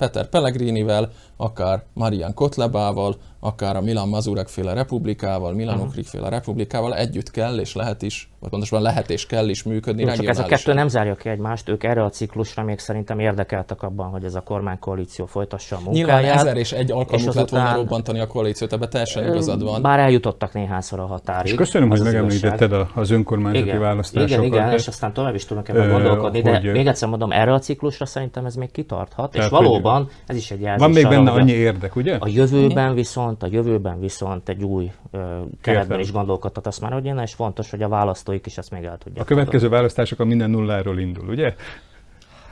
Peter 0.00 0.24
Pellegrinivel, 0.32 1.10
akár 1.40 1.82
Marian 1.92 2.34
Kotlebával, 2.34 3.16
akár 3.40 3.76
a 3.76 3.80
Milan 3.80 4.08
Mazurek 4.08 4.48
féle 4.48 4.72
republikával, 4.72 5.52
Milan 5.52 5.74
uh-huh. 5.74 5.88
Okrik 5.88 6.06
féle 6.06 6.28
republikával 6.28 6.94
együtt 6.94 7.30
kell 7.30 7.58
és 7.58 7.74
lehet 7.74 8.02
is, 8.02 8.30
vagy 8.38 8.50
pontosabban 8.50 8.82
lehet 8.82 9.10
és 9.10 9.26
kell 9.26 9.48
is 9.48 9.62
működni 9.62 10.02
Jó, 10.02 10.08
csak 10.08 10.26
ez 10.26 10.38
a 10.38 10.44
kettő 10.44 10.72
nem 10.72 10.88
zárja 10.88 11.14
ki 11.14 11.28
egymást, 11.28 11.68
ők 11.68 11.84
erre 11.84 12.04
a 12.04 12.08
ciklusra 12.08 12.62
még 12.62 12.78
szerintem 12.78 13.18
érdekeltek 13.18 13.82
abban, 13.82 14.08
hogy 14.08 14.24
ez 14.24 14.34
a 14.34 14.40
kormánykoalíció 14.40 15.26
folytassa 15.26 15.76
a 15.76 15.80
munkáját. 15.84 16.22
Nyilván 16.22 16.38
ezer 16.38 16.56
és 16.56 16.72
egy 16.72 16.90
alkalmuk 16.90 17.34
lett 17.34 17.48
volna 17.48 17.74
robbantani 17.74 18.20
a 18.20 18.26
koalíciót, 18.26 18.72
ebben 18.72 18.90
teljesen 18.90 19.28
igazad 19.28 19.62
van. 19.62 19.82
Bár 19.82 19.98
eljutottak 19.98 20.52
néhányszor 20.52 21.00
a 21.00 21.06
határig. 21.06 21.52
És 21.52 21.58
köszönöm, 21.58 21.88
hogy 21.88 22.00
megemlítetted 22.00 22.72
az 22.94 23.10
önkormányzati 23.10 23.66
igen, 23.66 23.80
választásokat. 23.80 24.44
Igen, 24.44 24.44
igen, 24.44 24.72
és 24.72 24.88
aztán 24.88 25.12
tovább 25.12 25.34
is 25.34 25.44
tudnak 25.44 25.68
ebben 25.68 25.90
gondolkodni, 25.90 26.40
de 26.40 26.60
még 26.72 26.86
egyszer 26.86 27.08
mondom, 27.08 27.32
erre 27.32 27.52
a 27.52 27.58
ciklusra 27.58 28.06
szerintem 28.06 28.44
ez 28.44 28.54
még 28.54 28.70
kitarthat, 28.70 29.34
és 29.34 29.48
valóban 29.48 30.08
ez 30.26 30.36
is 30.36 30.50
egy 30.50 30.60
jelzés. 30.60 30.86
Van 30.86 30.90
még 30.90 31.08
benne 31.08 31.29
annyi 31.32 31.52
érdek, 31.52 31.96
ugye? 31.96 32.16
A 32.20 32.28
jövőben 32.28 32.94
viszont, 32.94 33.42
a 33.42 33.46
jövőben 33.50 34.00
viszont 34.00 34.48
egy 34.48 34.62
új 34.62 34.90
ö, 35.10 35.40
keretben 35.60 36.00
is 36.00 36.12
gondolkodhat 36.12 36.66
azt 36.66 36.80
már, 36.80 36.92
hogy 36.92 37.12
és 37.22 37.34
fontos, 37.34 37.70
hogy 37.70 37.82
a 37.82 37.88
választóik 37.88 38.46
is 38.46 38.58
ezt 38.58 38.70
még 38.70 38.84
el 38.84 38.98
tudják. 38.98 39.24
A 39.24 39.26
következő 39.26 39.68
választások 39.68 40.20
a 40.20 40.24
minden 40.24 40.50
nulláról 40.50 40.98
indul, 40.98 41.28
ugye? 41.28 41.54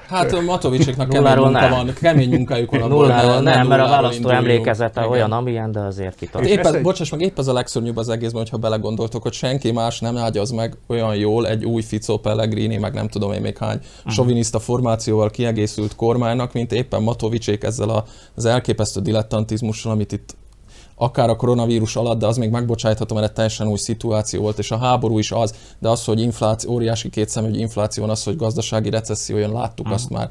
Hát 0.09 0.33
a 0.33 0.41
Matovicséknak 0.41 1.09
kemény, 1.09 1.37
munka 1.37 1.69
van, 1.69 1.93
kemény 1.95 2.29
munkájuk 2.29 2.71
van. 2.71 2.89
Nulláról 2.89 3.33
nem, 3.33 3.43
nem, 3.43 3.67
mert 3.67 3.83
a 3.83 3.89
választó 3.89 4.29
emlékezete 4.29 5.01
igen. 5.01 5.13
olyan, 5.13 5.33
amilyen, 5.33 5.73
de 5.73 5.81
azért 5.81 6.15
kitart. 6.15 6.49
Hát 6.49 6.57
épp, 6.59 6.75
egy... 6.75 6.83
Bocsáss 6.83 7.11
meg, 7.11 7.21
épp 7.21 7.39
az 7.39 7.49
a 7.49 7.53
legszörnyűbb 7.53 7.97
az 7.97 8.09
egészben, 8.09 8.43
hogyha 8.43 8.57
belegondoltok, 8.57 9.23
hogy 9.23 9.33
senki 9.33 9.73
más 9.73 10.01
nem 10.01 10.17
ágyaz 10.17 10.51
meg 10.51 10.77
olyan 10.87 11.17
jól 11.17 11.49
egy 11.49 11.65
új 11.65 11.83
Fico 11.83 12.17
Pellegrini, 12.17 12.77
meg 12.77 12.95
nem 12.95 13.09
tudom 13.09 13.33
én 13.33 13.41
még 13.41 13.59
hány 13.59 13.79
uh-huh. 13.99 14.13
soviniszta 14.13 14.59
formációval 14.59 15.31
kiegészült 15.31 15.95
kormánynak, 15.95 16.53
mint 16.53 16.73
éppen 16.73 17.03
Matovicsék 17.03 17.65
ezzel 17.65 18.05
az 18.35 18.45
elképesztő 18.45 19.01
dilettantizmussal, 19.01 19.93
amit 19.93 20.13
itt 20.13 20.37
akár 20.99 21.29
a 21.29 21.37
koronavírus 21.37 21.97
alatt, 21.97 22.19
de 22.19 22.27
az 22.27 22.37
még 22.37 22.51
megbocsájthatom, 22.51 23.17
mert 23.17 23.29
egy 23.29 23.35
teljesen 23.35 23.69
új 23.69 23.77
szituáció 23.77 24.41
volt, 24.41 24.59
és 24.59 24.71
a 24.71 24.79
háború 24.79 25.19
is 25.19 25.33
az, 25.33 25.55
de 25.79 25.89
az, 25.89 26.05
hogy 26.05 26.21
infláció, 26.21 26.73
óriási 26.73 27.11
kétszemű 27.11 27.59
infláció, 27.59 28.05
az, 28.05 28.25
hogy 28.25 28.37
gazdasági 28.37 28.91
recesszió 28.91 29.37
jön, 29.37 29.53
láttuk 29.53 29.87
uh-huh. 29.87 30.01
azt 30.01 30.11
már 30.11 30.31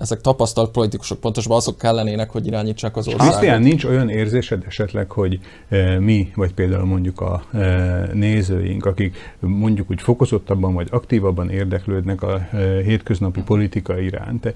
ezek 0.00 0.20
tapasztalt 0.20 0.70
politikusok 0.70 1.20
pontosabban 1.20 1.56
azok 1.56 1.78
kellenének, 1.78 2.30
hogy 2.30 2.46
irányítsák 2.46 2.96
az 2.96 3.06
országot. 3.06 3.26
Krisztián, 3.26 3.62
nincs 3.62 3.84
olyan 3.84 4.08
érzésed 4.08 4.64
esetleg, 4.66 5.10
hogy 5.10 5.38
e, 5.68 5.98
mi, 5.98 6.30
vagy 6.34 6.54
például 6.54 6.84
mondjuk 6.84 7.20
a 7.20 7.42
e, 7.52 7.58
nézőink, 8.12 8.86
akik 8.86 9.34
mondjuk 9.38 9.90
úgy 9.90 10.02
fokozottabban 10.02 10.74
vagy 10.74 10.88
aktívabban 10.90 11.50
érdeklődnek 11.50 12.22
a 12.22 12.48
e, 12.52 12.56
hétköznapi 12.82 13.42
politika 13.42 13.98
iránt, 13.98 14.54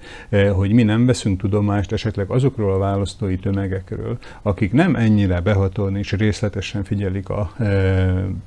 hogy 0.53 0.73
mi 0.73 0.83
nem 0.83 1.07
veszünk 1.07 1.41
tudomást 1.41 1.93
esetleg 1.93 2.31
azokról 2.31 2.73
a 2.73 2.79
választói 2.79 3.37
tömegekről, 3.37 4.19
akik 4.43 4.73
nem 4.73 4.97
ennyire 4.97 5.41
behatolni 5.41 5.99
és 5.99 6.13
részletesen 6.13 6.85
figyelik 6.85 7.29
a 7.29 7.53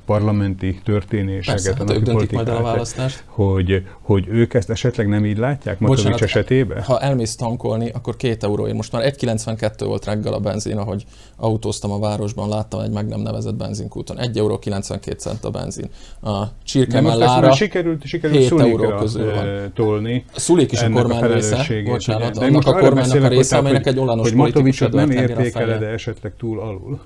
parlamenti 0.05 0.79
történéseket, 0.83 1.63
Persze, 1.63 1.71
a 1.71 1.75
hát 1.77 1.87
napi 1.87 2.11
politikát, 2.11 2.47
a 2.49 2.61
választást. 2.61 3.23
hogy, 3.25 3.85
hogy 4.01 4.27
ők 4.27 4.53
ezt 4.53 4.69
esetleg 4.69 5.07
nem 5.07 5.25
így 5.25 5.37
látják 5.37 5.79
Matovics 5.79 6.21
esetében? 6.21 6.85
Ha 6.87 6.99
elmész 6.99 7.35
tankolni, 7.35 7.89
akkor 7.89 8.15
két 8.15 8.43
euróért. 8.43 8.75
Most 8.75 8.91
már 8.91 9.13
1,92 9.13 9.83
volt 9.85 10.05
reggel 10.05 10.33
a 10.33 10.39
benzin, 10.39 10.77
ahogy 10.77 11.05
autóztam 11.35 11.91
a 11.91 11.99
városban, 11.99 12.49
láttam 12.49 12.79
egy 12.79 12.91
meg 12.91 13.07
nem 13.07 13.19
nevezett 13.19 13.55
benzinkúton. 13.55 14.19
1 14.19 14.37
euró 14.37 14.59
92 14.59 15.17
cent 15.17 15.43
a 15.43 15.49
benzin. 15.49 15.89
A 16.21 16.43
csirkemellára 16.63 17.51
sikerült, 17.51 18.05
sikerült 18.05 18.39
7 18.39 18.59
euró 18.59 18.95
közül 18.95 19.33
van. 19.33 19.71
tolni. 19.73 20.25
A 20.33 20.39
Szulik 20.39 20.71
is 20.71 20.81
a 20.81 20.89
kormány 20.89 21.31
része, 21.31 21.65
bocsánat, 21.85 22.37
de 22.37 22.45
annak 22.45 22.67
a 22.67 22.73
kormánynak 22.73 23.23
a 23.23 23.27
része, 23.27 23.57
amelynek 23.57 23.85
egy 23.85 23.99
olanos 23.99 24.27
hogy 24.27 24.37
Matovicsot 24.37 24.91
nem 24.91 25.11
értékeled 25.11 25.81
esetleg 25.83 26.33
túl 26.37 26.59
alul? 26.59 26.99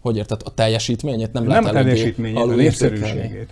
hogy 0.00 0.16
érted, 0.16 0.40
a 0.44 0.54
teljesítményét 0.54 1.32
nem, 1.32 1.44
Nem 1.44 1.62
lehet 1.62 1.64
a 1.64 1.78
eléggé 1.78 1.90
teljesítményét, 1.90 2.38
a 2.38 2.46
népszerűségét. 2.46 3.48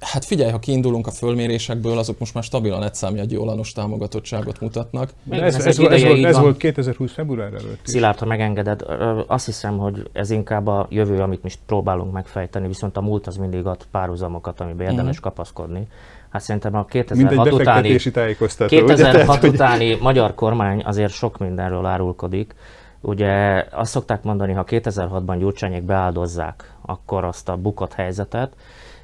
Hát 0.00 0.24
figyelj, 0.24 0.50
ha 0.50 0.58
kiindulunk 0.58 1.06
a 1.06 1.10
fölmérésekből, 1.10 1.98
azok 1.98 2.18
most 2.18 2.34
már 2.34 2.42
stabilan 2.42 2.82
egy 2.82 2.94
számjegyű 2.94 3.36
olanos 3.36 3.72
támogatottságot 3.72 4.60
mutatnak. 4.60 5.10
De 5.22 5.42
ez, 5.42 5.54
ez 5.54 5.66
ez, 5.66 5.78
egy 5.78 5.84
ez, 5.84 6.02
volt, 6.02 6.24
ez 6.24 6.38
volt 6.38 6.56
2020 6.56 7.12
február 7.12 7.52
előtt 7.52 7.80
is. 7.84 7.90
Szilárd, 7.90 8.18
ha 8.18 8.26
megengeded, 8.26 8.82
azt 9.26 9.46
hiszem, 9.46 9.78
hogy 9.78 10.10
ez 10.12 10.30
inkább 10.30 10.66
a 10.66 10.86
jövő, 10.90 11.18
amit 11.18 11.42
mi 11.42 11.48
is 11.48 11.58
próbálunk 11.66 12.12
megfejteni, 12.12 12.66
viszont 12.66 12.96
a 12.96 13.00
múlt 13.00 13.26
az 13.26 13.36
mindig 13.36 13.66
ad 13.66 13.86
párhuzamokat, 13.90 14.60
amiben 14.60 14.90
érdemes 14.90 15.14
Mhm. 15.16 15.24
kapaszkodni. 15.24 15.86
Hát 16.30 16.42
szerintem 16.42 16.74
a 16.74 16.86
Mint 16.92 16.94
egy 16.94 17.02
2006 17.06 17.46
utáni, 17.46 17.64
befektetési 17.64 18.10
tájékoztató. 18.10 18.76
ugye? 18.76 18.84
2006 18.86 19.26
Tehát, 19.26 19.40
hogy- 19.40 19.50
utáni 19.50 19.98
magyar 20.00 20.34
kormány 20.34 20.82
azért 20.84 21.12
sok 21.12 21.38
mindenről 21.38 21.86
árulkodik. 21.86 22.54
Ugye 23.00 23.64
azt 23.72 23.90
szokták 23.90 24.22
mondani, 24.22 24.52
ha 24.52 24.64
2006-ban 24.66 25.36
Gyurcsányék 25.38 25.82
beáldozzák 25.82 26.74
akkor 26.86 27.24
azt 27.24 27.48
a 27.48 27.56
bukott 27.56 27.92
helyzetet, 27.92 28.52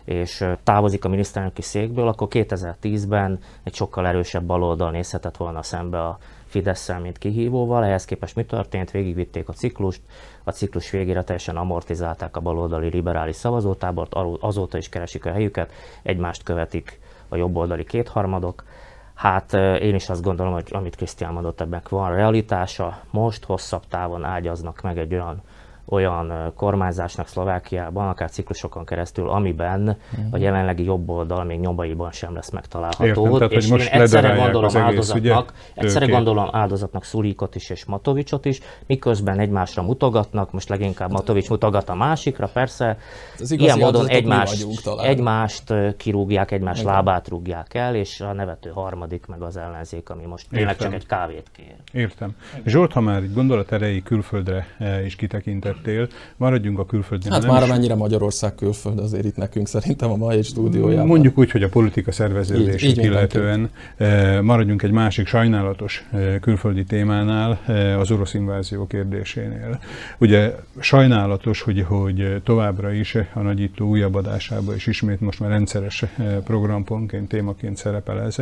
és 0.06 0.44
távozik 0.62 1.04
a 1.04 1.08
miniszterelnöki 1.08 1.62
székből, 1.62 2.08
akkor 2.08 2.28
2010-ben 2.30 3.38
egy 3.62 3.74
sokkal 3.74 4.06
erősebb 4.06 4.44
baloldal 4.44 4.90
nézhetett 4.90 5.36
volna 5.36 5.62
szembe 5.62 6.02
a 6.02 6.18
fidesz 6.46 6.90
mint 7.02 7.18
kihívóval. 7.18 7.84
Ehhez 7.84 8.04
képest 8.04 8.36
mi 8.36 8.44
történt? 8.44 8.90
Végigvitték 8.90 9.48
a 9.48 9.52
ciklust, 9.52 10.00
a 10.44 10.50
ciklus 10.50 10.90
végére 10.90 11.24
teljesen 11.24 11.56
amortizálták 11.56 12.36
a 12.36 12.40
baloldali 12.40 12.88
liberális 12.88 13.36
szavazótábort, 13.36 14.14
azóta 14.40 14.78
is 14.78 14.88
keresik 14.88 15.26
a 15.26 15.32
helyüket, 15.32 15.72
egymást 16.02 16.42
követik 16.42 17.00
a 17.28 17.36
jobboldali 17.36 17.84
kétharmadok. 17.84 18.64
Hát 19.14 19.52
én 19.80 19.94
is 19.94 20.08
azt 20.08 20.22
gondolom, 20.22 20.52
hogy 20.52 20.68
amit 20.70 20.96
Krisztián 20.96 21.32
mondott, 21.32 21.60
ebben 21.60 21.82
van 21.88 22.14
realitása. 22.14 23.00
Most 23.10 23.44
hosszabb 23.44 23.82
távon 23.88 24.24
ágyaznak 24.24 24.80
meg 24.82 24.98
egy 24.98 25.12
olyan 25.14 25.42
olyan 25.88 26.52
kormányzásnak 26.56 27.28
Szlovákiában, 27.28 28.08
akár 28.08 28.30
ciklusokon 28.30 28.84
keresztül, 28.84 29.28
amiben 29.28 29.96
a 30.30 30.36
jelenlegi 30.36 30.84
jobb 30.84 31.08
oldal 31.08 31.44
még 31.44 31.60
nyomaiban 31.60 32.10
sem 32.10 32.34
lesz 32.34 32.50
megtalálható. 32.50 33.06
Értem, 33.06 33.32
tehát, 33.32 33.52
és 33.52 33.66
most 33.66 33.92
én 33.92 34.00
egyszerre 34.00 34.34
gondolom 34.34 34.64
az 34.64 34.74
egész, 34.74 34.86
áldozatnak, 34.86 35.22
ugye, 35.22 35.82
egyszerre 35.82 36.06
tőkét. 36.06 36.14
gondolom 36.14 36.48
áldozatnak 36.52 37.04
Szulikot 37.04 37.54
is 37.54 37.70
és 37.70 37.84
Matovicsot 37.84 38.44
is, 38.44 38.60
miközben 38.86 39.38
egymásra 39.38 39.82
mutogatnak, 39.82 40.52
most 40.52 40.68
leginkább 40.68 41.10
Matovics 41.10 41.48
mutogat 41.48 41.88
a 41.88 41.94
másikra, 41.94 42.48
persze, 42.52 42.98
Az 43.38 43.50
igazi 43.50 43.64
ilyen 43.64 43.78
módon 43.78 44.08
egymást, 44.08 44.66
egymást 45.02 45.96
kirúgják, 45.96 46.50
egymás 46.50 46.80
Igen. 46.80 46.92
lábát 46.92 47.28
rúgják 47.28 47.74
el, 47.74 47.94
és 47.94 48.20
a 48.20 48.32
nevető 48.32 48.70
harmadik 48.70 49.26
meg 49.26 49.42
az 49.42 49.56
ellenzék, 49.56 50.10
ami 50.10 50.24
most 50.24 50.46
tényleg 50.50 50.70
Értem. 50.70 50.90
csak 50.90 51.00
egy 51.00 51.06
kávét 51.06 51.50
kér. 51.56 51.74
Értem. 51.92 52.36
Zsolt, 52.64 52.92
ha 52.92 53.00
már 53.00 53.22
egy 53.22 53.32
gondolat 53.32 53.72
erejéig 53.72 54.02
külföldre 54.02 54.66
eh, 54.78 55.04
is 55.04 55.16
kitekintettél, 55.82 56.08
maradjunk 56.36 56.78
a 56.78 56.86
külföldnél. 56.86 57.32
Hát 57.32 57.46
már 57.46 57.62
amennyire 57.62 57.94
Magyarország 57.94 58.54
külföld, 58.54 58.98
azért 58.98 59.24
itt 59.24 59.36
nekünk 59.36 59.68
szerintem 59.68 60.10
a 60.10 60.16
mai 60.16 60.42
stúdiójában. 60.42 61.06
Mondjuk 61.06 61.38
úgy, 61.38 61.50
hogy 61.50 61.62
a 61.62 61.68
politika 61.68 62.12
szerveződését 62.12 62.96
illetően 62.96 63.70
eh, 63.96 64.40
maradjunk 64.40 64.82
egy 64.82 64.90
másik 64.90 65.26
sajnálatos 65.26 66.06
eh, 66.12 66.34
külföldi 66.40 66.84
témánál, 66.84 67.60
eh, 67.66 68.00
az 68.00 68.10
orosz 68.10 68.34
invázió 68.34 68.86
kérdésénél. 68.86 69.78
Ugye 70.18 70.54
sajnálatos, 70.80 71.60
hogy, 71.62 71.84
hogy 71.88 72.42
továbbra 72.44 72.92
is 72.92 73.14
a 73.34 73.40
nagyító 73.40 73.88
újabb 73.88 74.14
adásában 74.14 74.74
és 74.74 74.86
ismét 74.86 75.20
most 75.20 75.40
már 75.40 75.50
rendszeres 75.50 76.04
programpontként, 76.44 77.28
témaként 77.28 77.76
szerepel 77.76 78.20
ez. 78.20 78.36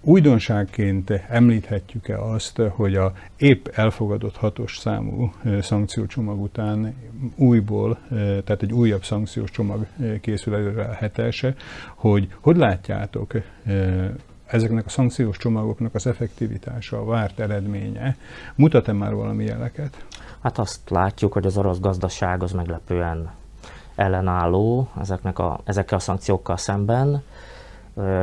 Újdonságként 0.00 1.10
említhetjük-e 1.28 2.22
azt, 2.22 2.62
hogy 2.76 2.94
a 2.94 3.12
épp 3.40 3.66
elfogadott 3.66 4.36
hatos 4.36 4.78
számú 4.78 5.32
szankciócsomag 5.60 6.40
után 6.40 6.94
újból, 7.36 7.98
eh, 8.10 8.18
tehát 8.18 8.62
egy 8.62 8.72
újabb 8.72 9.04
szankciós 9.04 9.50
csomag 9.50 9.86
készül 10.20 10.54
előre 10.54 10.84
a 10.84 10.92
hetese, 10.92 11.54
hogy 11.94 12.28
hogy 12.40 12.56
látjátok 12.56 13.32
ezeknek 14.46 14.86
a 14.86 14.88
szankciós 14.88 15.36
csomagoknak 15.36 15.94
az 15.94 16.06
effektivitása, 16.06 16.98
a 16.98 17.04
várt 17.04 17.38
eredménye, 17.38 18.16
mutat-e 18.54 18.92
már 18.92 19.14
valami 19.14 19.44
jeleket? 19.44 20.04
Hát 20.42 20.58
azt 20.58 20.90
látjuk, 20.90 21.32
hogy 21.32 21.46
az 21.46 21.56
orosz 21.56 21.80
gazdaság 21.80 22.42
az 22.42 22.52
meglepően 22.52 23.30
ellenálló 23.94 24.88
ezeknek 25.00 25.38
a, 25.38 25.60
ezekkel 25.64 25.98
a 25.98 26.00
szankciókkal 26.00 26.56
szemben. 26.56 27.22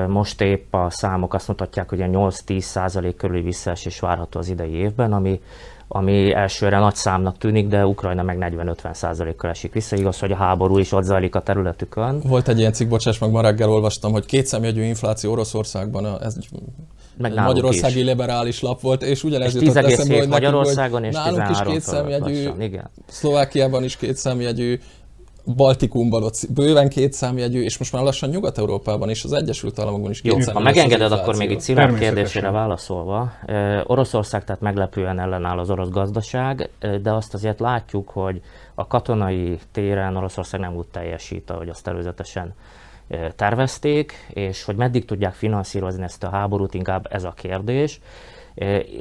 Most 0.07 0.41
épp 0.41 0.73
a 0.73 0.89
számok 0.89 1.33
azt 1.33 1.47
mutatják, 1.47 1.89
hogy 1.89 2.01
a 2.01 2.05
8-10 2.05 2.59
százalék 2.59 3.15
körüli 3.15 3.41
visszaesés 3.41 3.99
várható 3.99 4.39
az 4.39 4.49
idei 4.49 4.73
évben, 4.73 5.13
ami, 5.13 5.41
ami 5.87 6.33
elsőre 6.33 6.79
nagy 6.79 6.95
számnak 6.95 7.37
tűnik, 7.37 7.67
de 7.67 7.85
Ukrajna 7.85 8.23
meg 8.23 8.37
40-50 8.39 8.93
százalékkal 8.93 9.49
esik 9.49 9.73
vissza. 9.73 9.95
Igaz, 9.95 10.19
hogy 10.19 10.31
a 10.31 10.35
háború 10.35 10.77
is 10.77 10.91
ott 10.91 11.03
zajlik 11.03 11.35
a 11.35 11.41
területükön. 11.41 12.21
Volt 12.23 12.47
egy 12.47 12.59
ilyen 12.59 12.73
cikk, 12.73 12.89
bocsáss 12.89 13.19
meg, 13.19 13.31
ma 13.31 13.41
reggel 13.41 13.69
olvastam, 13.69 14.11
hogy 14.11 14.25
kétszemjegyű 14.25 14.83
infláció 14.83 15.31
Oroszországban, 15.31 16.21
ez 16.21 16.35
Meg 17.17 17.31
egy 17.31 17.37
magyarországi 17.37 17.99
is. 17.99 18.05
liberális 18.05 18.61
lap 18.61 18.81
volt, 18.81 19.03
és 19.03 19.23
ugyanez 19.23 19.55
És 19.55 19.61
jutott 19.61 19.83
10,7 19.83 19.85
eszembe, 19.85 20.17
hogy 20.17 20.27
nekünk, 20.27 20.31
Magyarországon, 20.31 20.99
hogy 20.99 21.09
és 21.09 21.15
nálunk 21.15 21.49
is 21.49 21.57
13 21.57 21.73
kétszemjegyű. 21.73 22.49
Szlovákiában 23.07 23.83
is 23.83 23.97
kétszemjegyű, 23.97 24.79
Baltikumban 25.55 26.23
ott 26.23 26.45
bőven 26.53 26.89
kétszámjegyű, 26.89 27.63
és 27.63 27.77
most 27.77 27.91
már 27.91 28.03
lassan 28.03 28.29
Nyugat-Európában 28.29 29.09
is, 29.09 29.23
az 29.23 29.33
Egyesült 29.33 29.79
Államokban 29.79 30.11
is 30.11 30.23
Jó, 30.23 30.37
ha 30.53 30.59
megengeded, 30.59 31.11
akkor 31.11 31.35
még 31.35 31.51
itt 31.51 31.59
Szilárd 31.59 31.97
kérdésére 31.97 32.51
válaszolva. 32.51 33.31
Oroszország 33.83 34.43
tehát 34.43 34.61
meglepően 34.61 35.19
ellenáll 35.19 35.59
az 35.59 35.69
orosz 35.69 35.89
gazdaság, 35.89 36.69
de 37.01 37.11
azt 37.11 37.33
azért 37.33 37.59
látjuk, 37.59 38.09
hogy 38.09 38.41
a 38.75 38.87
katonai 38.87 39.59
téren 39.71 40.15
Oroszország 40.15 40.59
nem 40.59 40.75
úgy 40.75 40.87
teljesít, 40.87 41.49
ahogy 41.49 41.69
azt 41.69 41.87
előzetesen 41.87 42.53
tervezték, 43.35 44.13
és 44.33 44.63
hogy 44.63 44.75
meddig 44.75 45.05
tudják 45.05 45.33
finanszírozni 45.33 46.03
ezt 46.03 46.23
a 46.23 46.29
háborút, 46.29 46.73
inkább 46.73 47.07
ez 47.09 47.23
a 47.23 47.31
kérdés. 47.31 47.99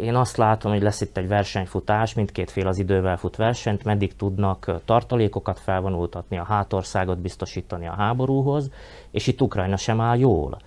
Én 0.00 0.14
azt 0.14 0.36
látom, 0.36 0.72
hogy 0.72 0.82
lesz 0.82 1.00
itt 1.00 1.16
egy 1.16 1.28
versenyfutás, 1.28 2.14
mindkét 2.14 2.50
fél 2.50 2.66
az 2.66 2.78
idővel 2.78 3.16
fut 3.16 3.36
versenyt, 3.36 3.84
meddig 3.84 4.16
tudnak 4.16 4.70
tartalékokat 4.84 5.58
felvonultatni, 5.58 6.38
a 6.38 6.44
hátországot 6.44 7.18
biztosítani 7.18 7.86
a 7.86 7.94
háborúhoz, 7.94 8.70
és 9.10 9.26
itt 9.26 9.40
Ukrajna 9.40 9.76
sem 9.76 10.00
áll 10.00 10.18
jól. 10.18 10.58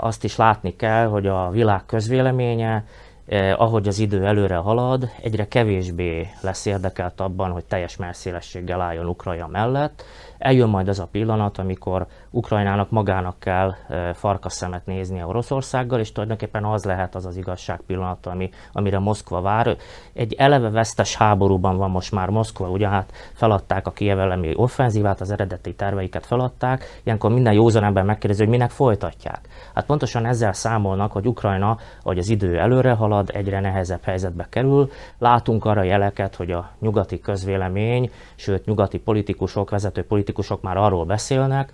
Azt 0.00 0.24
is 0.24 0.36
látni 0.36 0.76
kell, 0.76 1.06
hogy 1.06 1.26
a 1.26 1.50
világ 1.50 1.86
közvéleménye, 1.86 2.84
ahogy 3.56 3.88
az 3.88 3.98
idő 3.98 4.26
előre 4.26 4.56
halad, 4.56 5.08
egyre 5.22 5.48
kevésbé 5.48 6.28
lesz 6.40 6.66
érdekelt 6.66 7.20
abban, 7.20 7.50
hogy 7.50 7.64
teljes 7.64 7.96
merszélességgel 7.96 8.80
álljon 8.80 9.06
Ukrajna 9.06 9.46
mellett. 9.46 10.04
Eljön 10.38 10.68
majd 10.68 10.88
az 10.88 10.98
a 10.98 11.06
pillanat, 11.06 11.58
amikor 11.58 12.06
Ukrajnának 12.30 12.90
magának 12.90 13.38
kell 13.38 13.74
farkas 14.14 14.52
szemet 14.52 14.86
néznie 14.86 15.26
Oroszországgal, 15.26 16.00
és 16.00 16.12
tulajdonképpen 16.12 16.64
az 16.64 16.84
lehet 16.84 17.14
az 17.14 17.26
az 17.26 17.36
igazság 17.36 17.80
pillanata, 17.86 18.30
ami, 18.30 18.50
amire 18.72 18.98
Moszkva 18.98 19.40
vár. 19.40 19.76
Egy 20.12 20.34
eleve 20.34 20.70
vesztes 20.70 21.16
háborúban 21.16 21.76
van 21.76 21.90
most 21.90 22.12
már 22.12 22.28
Moszkva, 22.28 22.68
ugye 22.68 22.88
hát 22.88 23.12
feladták 23.32 23.86
a 23.86 23.90
Kiev 23.90 24.18
elleni 24.18 24.52
offenzívát, 24.56 25.20
az 25.20 25.30
eredeti 25.30 25.74
terveiket 25.74 26.26
feladták, 26.26 27.00
ilyenkor 27.04 27.32
minden 27.32 27.52
józan 27.52 27.84
ember 27.84 28.04
megkérdezi, 28.04 28.42
hogy 28.42 28.50
minek 28.50 28.70
folytatják. 28.70 29.48
Hát 29.74 29.86
pontosan 29.86 30.26
ezzel 30.26 30.52
számolnak, 30.52 31.12
hogy 31.12 31.26
Ukrajna, 31.26 31.78
hogy 32.02 32.18
az 32.18 32.28
idő 32.28 32.58
előre 32.58 32.92
halad, 32.92 33.30
egyre 33.32 33.60
nehezebb 33.60 34.02
helyzetbe 34.04 34.46
kerül. 34.50 34.90
Látunk 35.18 35.64
arra 35.64 35.82
jeleket, 35.82 36.34
hogy 36.34 36.50
a 36.50 36.70
nyugati 36.80 37.20
közvélemény, 37.20 38.10
sőt 38.34 38.64
nyugati 38.64 38.98
politikusok, 38.98 39.70
vezető 39.70 40.00
politikusok 40.00 40.23
már 40.62 40.76
arról 40.76 41.04
beszélnek, 41.04 41.72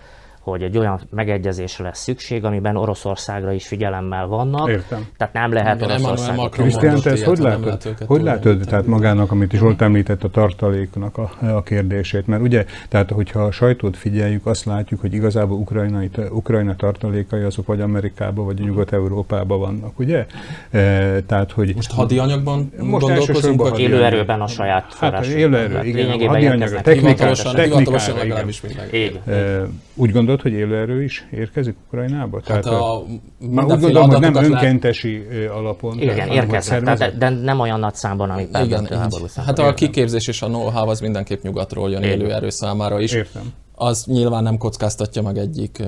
hogy 0.50 0.62
egy 0.62 0.78
olyan 0.78 1.00
megegyezésre 1.10 1.84
lesz 1.84 2.02
szükség, 2.02 2.44
amiben 2.44 2.76
Oroszországra 2.76 3.52
is 3.52 3.66
figyelemmel 3.66 4.26
vannak. 4.26 4.68
Értem. 4.68 5.06
Tehát 5.16 5.32
nem 5.32 5.52
lehet 5.52 5.80
Igen, 5.82 6.00
Macron 6.00 6.48
Krisztián, 6.50 7.00
te 7.00 7.10
ezt 7.10 7.24
hogy 7.24 7.38
látod? 7.38 7.64
lehet 7.64 8.04
Hogy 8.06 8.22
látod, 8.22 8.60
tehát 8.68 8.86
magának, 8.86 9.30
amit 9.30 9.52
Zsolt 9.52 9.82
említett, 9.82 10.24
a 10.24 10.28
tartaléknak 10.28 11.18
a, 11.18 11.30
a 11.56 11.62
kérdését? 11.62 12.26
Mert 12.26 12.42
ugye, 12.42 12.64
tehát 12.88 13.10
hogyha 13.10 13.40
a 13.40 13.50
sajtót 13.50 13.96
figyeljük, 13.96 14.46
azt 14.46 14.64
látjuk, 14.64 15.00
hogy 15.00 15.14
igazából 15.14 15.58
ukrajnai, 15.58 16.10
Ukrajna 16.30 16.76
tartalékai 16.76 17.42
azok 17.42 17.66
vagy 17.66 17.80
Amerikában, 17.80 18.44
vagy 18.44 18.58
Nyugat-Európában 18.58 19.58
vannak, 19.58 19.98
ugye? 19.98 20.26
E, 20.70 21.20
tehát, 21.20 21.52
hogy 21.52 21.74
Most 21.74 21.92
hadianyagban 21.92 22.72
Most 22.80 23.04
gondolkozunk, 23.06 23.60
vagy 23.60 23.70
hadi- 23.70 23.82
élőerőben 23.82 24.40
a 24.40 24.46
saját 24.46 24.82
Hát 24.82 24.94
források. 24.94 25.34
élőerő, 25.34 25.68
Tehát 25.68 25.84
igen, 25.84 25.96
lényegében 26.04 26.28
hadianyag, 26.28 26.54
érkeznek 26.54 26.82
technikát, 26.82 27.10
hivatalosan, 27.10 27.54
hivatalosan. 27.54 28.20
hivatalosan 28.20 28.70
technikára. 28.70 28.96
Így, 28.96 29.20
így. 29.26 29.32
e, 29.34 29.66
úgy 29.94 30.12
gondolod, 30.12 30.39
hogy 30.42 30.52
élőerő 30.52 31.02
is 31.02 31.26
érkezik 31.30 31.76
Ukrajnába? 31.86 32.40
Hát 32.44 32.66
a, 32.66 33.02
már 33.38 33.64
úgy 33.64 33.70
gondolom, 33.70 34.10
hogy 34.10 34.20
nem 34.20 34.34
adatokat 34.34 34.92
lát- 34.92 35.50
alapon. 35.50 35.98
Igen, 35.98 36.14
tehát, 36.14 36.32
érkeznek, 36.32 36.82
tehát, 36.82 36.98
de, 36.98 37.10
de 37.10 37.28
nem 37.28 37.60
olyan 37.60 37.80
nagy 37.80 37.94
számban, 37.94 38.30
ami 38.30 38.48
Igen, 38.62 38.86
háború. 38.86 39.24
Hát 39.36 39.58
a 39.58 39.74
kiképzés 39.74 40.28
és 40.28 40.42
a 40.42 40.46
know-how 40.46 40.88
az 40.88 41.00
mindenképp 41.00 41.42
nyugatról 41.42 41.90
jön 41.90 42.02
Igen. 42.02 42.20
élő 42.20 42.32
erő 42.32 42.50
számára 42.50 43.00
is. 43.00 43.12
Értem. 43.12 43.52
Az 43.74 44.04
nyilván 44.04 44.42
nem 44.42 44.58
kockáztatja 44.58 45.22
meg 45.22 45.38
egyik 45.38 45.82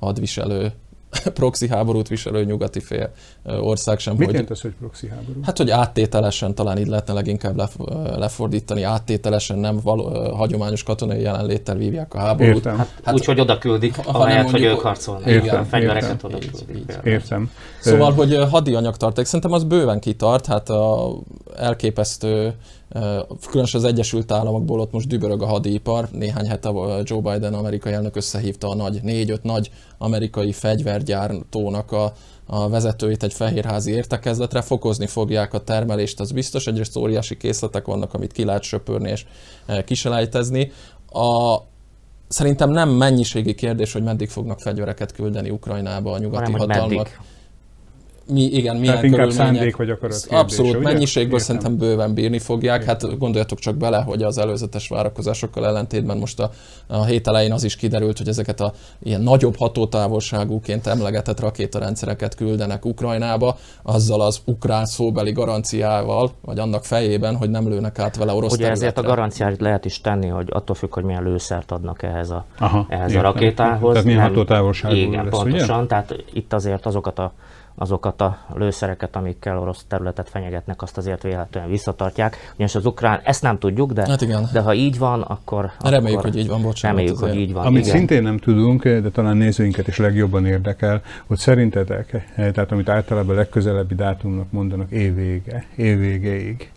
hadviselő 0.00 0.72
proxy 1.34 1.68
háborút 1.68 2.08
viselő 2.08 2.44
nyugati 2.44 2.80
fél 2.80 3.10
ország 3.44 3.98
sem. 3.98 4.14
Mit 4.14 4.24
hogy, 4.24 4.32
jelent 4.32 4.50
az, 4.50 4.60
hogy 4.60 4.72
proxy 4.78 5.08
háború? 5.08 5.40
Hát, 5.42 5.56
hogy 5.56 5.70
áttételesen 5.70 6.54
talán 6.54 6.78
így 6.78 6.86
lehetne 6.86 7.12
leginkább 7.12 7.62
lefordítani, 8.16 8.82
áttételesen 8.82 9.58
nem 9.58 9.80
való, 9.82 10.34
hagyományos 10.34 10.82
katonai 10.82 11.20
jelenléttel 11.20 11.76
vívják 11.76 12.14
a 12.14 12.18
háborút. 12.18 12.54
Értem. 12.54 12.76
Hát, 12.76 12.88
hát, 13.02 13.14
úgy, 13.14 13.24
hogy 13.24 13.40
oda 13.40 13.58
küldik, 13.58 13.94
ahelyett, 14.04 14.50
hogy 14.50 14.62
ők 14.62 14.80
harcolnak. 14.80 15.26
Értem, 15.26 15.64
fegyvereket 15.64 16.24
oda 16.24 16.38
Értem. 17.04 17.50
Szóval, 17.80 18.12
hogy 18.12 18.38
hadianyag 18.50 18.96
tarték, 18.96 19.24
szerintem 19.24 19.52
az 19.52 19.64
bőven 19.64 20.00
kitart, 20.00 20.46
hát 20.46 20.68
a 20.68 21.16
elképesztő 21.56 22.54
Különösen 23.50 23.80
az 23.80 23.86
Egyesült 23.86 24.32
Államokból 24.32 24.80
ott 24.80 24.92
most 24.92 25.08
dübörög 25.08 25.42
a 25.42 25.46
hadipar. 25.46 26.08
Néhány 26.12 26.46
hete 26.46 26.70
Joe 27.02 27.20
Biden 27.20 27.54
amerikai 27.54 27.92
elnök 27.92 28.16
összehívta 28.16 28.68
a 28.68 28.74
nagy, 28.74 29.02
négy-öt 29.02 29.42
nagy 29.42 29.70
amerikai 29.98 30.52
fegyvergyártónak 30.52 31.92
a, 31.92 32.12
a 32.46 32.68
vezetőit 32.68 33.22
egy 33.22 33.32
fehérházi 33.32 33.92
értekezletre, 33.92 34.60
fokozni 34.60 35.06
fogják 35.06 35.54
a 35.54 35.58
termelést, 35.58 36.20
az 36.20 36.32
biztos, 36.32 36.66
egyrészt 36.66 36.96
óriási 36.96 37.36
készletek 37.36 37.86
vannak, 37.86 38.14
amit 38.14 38.32
ki 38.32 38.44
lehet 38.44 38.62
söpörni 38.62 39.10
és 39.10 39.26
kiselejtezni. 39.84 40.72
A, 41.12 41.56
szerintem 42.28 42.70
nem 42.70 42.88
mennyiségi 42.88 43.54
kérdés, 43.54 43.92
hogy 43.92 44.02
meddig 44.02 44.28
fognak 44.28 44.60
fegyvereket 44.60 45.12
küldeni 45.12 45.50
Ukrajnába 45.50 46.12
a 46.12 46.18
nyugati 46.18 46.52
Hanem, 46.52 46.68
hatalmak. 46.68 46.88
Meddig 46.88 47.18
mi, 48.32 48.42
igen, 48.42 48.76
milyen 48.76 48.94
Tehát 48.94 49.04
inkább 49.10 49.30
szándék 49.30 49.76
vagy 49.76 49.90
akarat 49.90 50.20
kérdése, 50.20 50.38
Abszolút, 50.40 50.74
ugye? 50.74 50.82
mennyiségből 50.82 51.38
Értem. 51.38 51.46
szerintem 51.46 51.88
bőven 51.88 52.14
bírni 52.14 52.38
fogják. 52.38 52.84
Hát 52.84 53.18
gondoljatok 53.18 53.58
csak 53.58 53.76
bele, 53.76 53.98
hogy 54.02 54.22
az 54.22 54.38
előzetes 54.38 54.88
várakozásokkal 54.88 55.66
ellentétben 55.66 56.16
most 56.18 56.40
a, 56.40 56.50
a 56.86 57.04
hét 57.04 57.26
elején 57.28 57.52
az 57.52 57.64
is 57.64 57.76
kiderült, 57.76 58.18
hogy 58.18 58.28
ezeket 58.28 58.60
a 58.60 58.72
ilyen 59.02 59.20
nagyobb 59.20 59.56
hatótávolságúként 59.56 60.86
emlegetett 60.86 61.40
rakétarendszereket 61.40 62.34
küldenek 62.34 62.84
Ukrajnába, 62.84 63.56
azzal 63.82 64.20
az 64.20 64.40
ukrán 64.44 64.84
szóbeli 64.86 65.32
garanciával, 65.32 66.30
vagy 66.40 66.58
annak 66.58 66.84
fejében, 66.84 67.36
hogy 67.36 67.50
nem 67.50 67.68
lőnek 67.68 67.98
át 67.98 68.16
vele 68.16 68.32
orosz 68.32 68.52
Ugye 68.52 68.62
területre. 68.62 68.86
ezért 68.86 68.98
a 69.06 69.08
garanciát 69.08 69.60
lehet 69.60 69.84
is 69.84 70.00
tenni, 70.00 70.26
hogy 70.28 70.48
attól 70.50 70.74
függ, 70.76 70.94
hogy 70.94 71.04
milyen 71.04 71.22
lőszert 71.22 71.70
adnak 71.72 72.02
ehhez 72.02 72.30
a, 72.30 72.44
Aha, 72.58 72.86
ehhez 72.88 73.10
a 73.10 73.14
értem. 73.14 73.22
rakétához. 73.22 73.90
Tehát 73.90 74.04
milyen 74.06 74.20
Nem- 74.20 74.28
hatótávolságú 74.28 74.94
Igen, 74.94 75.24
lesz, 75.24 75.38
pontosan. 75.38 75.86
Tehát 75.88 76.14
itt 76.32 76.52
azért 76.52 76.86
azokat 76.86 77.18
a 77.18 77.32
azokat 77.78 78.20
a 78.20 78.38
lőszereket, 78.54 79.16
amikkel 79.16 79.58
orosz 79.58 79.84
területet 79.88 80.28
fenyegetnek, 80.28 80.82
azt 80.82 80.96
azért 80.96 81.22
véletlenül 81.22 81.70
visszatartják. 81.70 82.52
Ugyanis 82.54 82.74
az 82.74 82.86
ukrán, 82.86 83.20
ezt 83.24 83.42
nem 83.42 83.58
tudjuk, 83.58 83.92
de, 83.92 84.06
Hát 84.06 84.20
igen. 84.20 84.48
de 84.52 84.60
ha 84.60 84.74
így 84.74 84.98
van, 84.98 85.22
akkor... 85.22 85.70
Reméljük, 85.80 86.18
akkor 86.18 86.30
hogy 86.30 86.38
így 86.38 86.48
van, 86.48 86.62
bocsánat. 86.62 86.96
Reméljük, 86.96 87.22
azért. 87.22 87.32
hogy 87.32 87.42
így 87.42 87.52
van. 87.52 87.66
Amit 87.66 87.86
igen. 87.86 87.96
szintén 87.96 88.22
nem 88.22 88.38
tudunk, 88.38 88.82
de 88.88 89.10
talán 89.10 89.36
nézőinket 89.36 89.88
is 89.88 89.96
legjobban 89.96 90.46
érdekel, 90.46 91.02
hogy 91.26 91.38
szerintetek, 91.38 92.12
eh, 92.12 92.50
tehát 92.52 92.72
amit 92.72 92.88
általában 92.88 93.34
a 93.34 93.38
legközelebbi 93.38 93.94
dátumnak 93.94 94.50
mondanak, 94.50 94.90
évvége, 94.90 95.66
évvégéig 95.76 96.70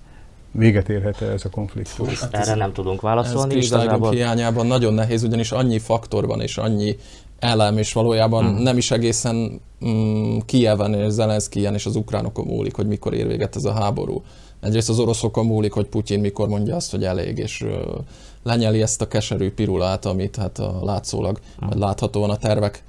véget 0.51 0.89
érhet 0.89 1.21
-e 1.21 1.25
ez 1.25 1.45
a 1.45 1.49
konfliktus? 1.49 2.11
Ezt 2.11 2.33
Erre 2.33 2.55
nem 2.55 2.73
tudunk 2.73 2.95
Ez 2.95 3.01
válaszolni. 3.01 3.51
kristálygomb 3.51 3.95
Igazából 3.95 4.11
hiányában 4.11 4.67
nagyon 4.67 4.93
nehéz, 4.93 5.23
ugyanis 5.23 5.51
annyi 5.51 5.79
faktor 5.79 6.25
van 6.25 6.41
és 6.41 6.57
annyi 6.57 6.95
elem, 7.41 7.77
és 7.77 7.93
valójában 7.93 8.45
Hmm. 8.45 8.61
nem 8.63 8.77
is 8.77 8.91
egészen 8.91 9.61
mm, 9.85 10.37
Kijeven 10.45 10.93
és 10.93 11.11
Zelenszkijen 11.11 11.73
és 11.73 11.85
az 11.85 11.95
ukránokon 11.95 12.45
múlik, 12.45 12.75
hogy 12.75 12.87
mikor 12.87 13.13
ér 13.13 13.27
véget 13.27 13.55
ez 13.55 13.65
a 13.65 13.71
háború. 13.73 14.23
Egyrészt 14.59 14.89
az 14.89 14.99
oroszokon 14.99 15.45
múlik, 15.45 15.71
hogy 15.71 15.85
Putyin 15.85 16.19
mikor 16.19 16.47
mondja 16.47 16.75
azt, 16.75 16.91
hogy 16.91 17.03
elég, 17.03 17.37
és 17.37 17.61
ö, 17.61 17.97
lenyeli 18.43 18.81
ezt 18.81 19.01
a 19.01 19.07
keserű 19.07 19.51
pirulát, 19.51 20.05
amit 20.05 20.35
hát 20.35 20.59
a 20.59 20.79
látszólag, 20.83 21.39
Hmm. 21.59 21.69
vagy 21.69 21.77
láthatóan 21.77 22.29
a 22.29 22.37
tervek 22.37 22.83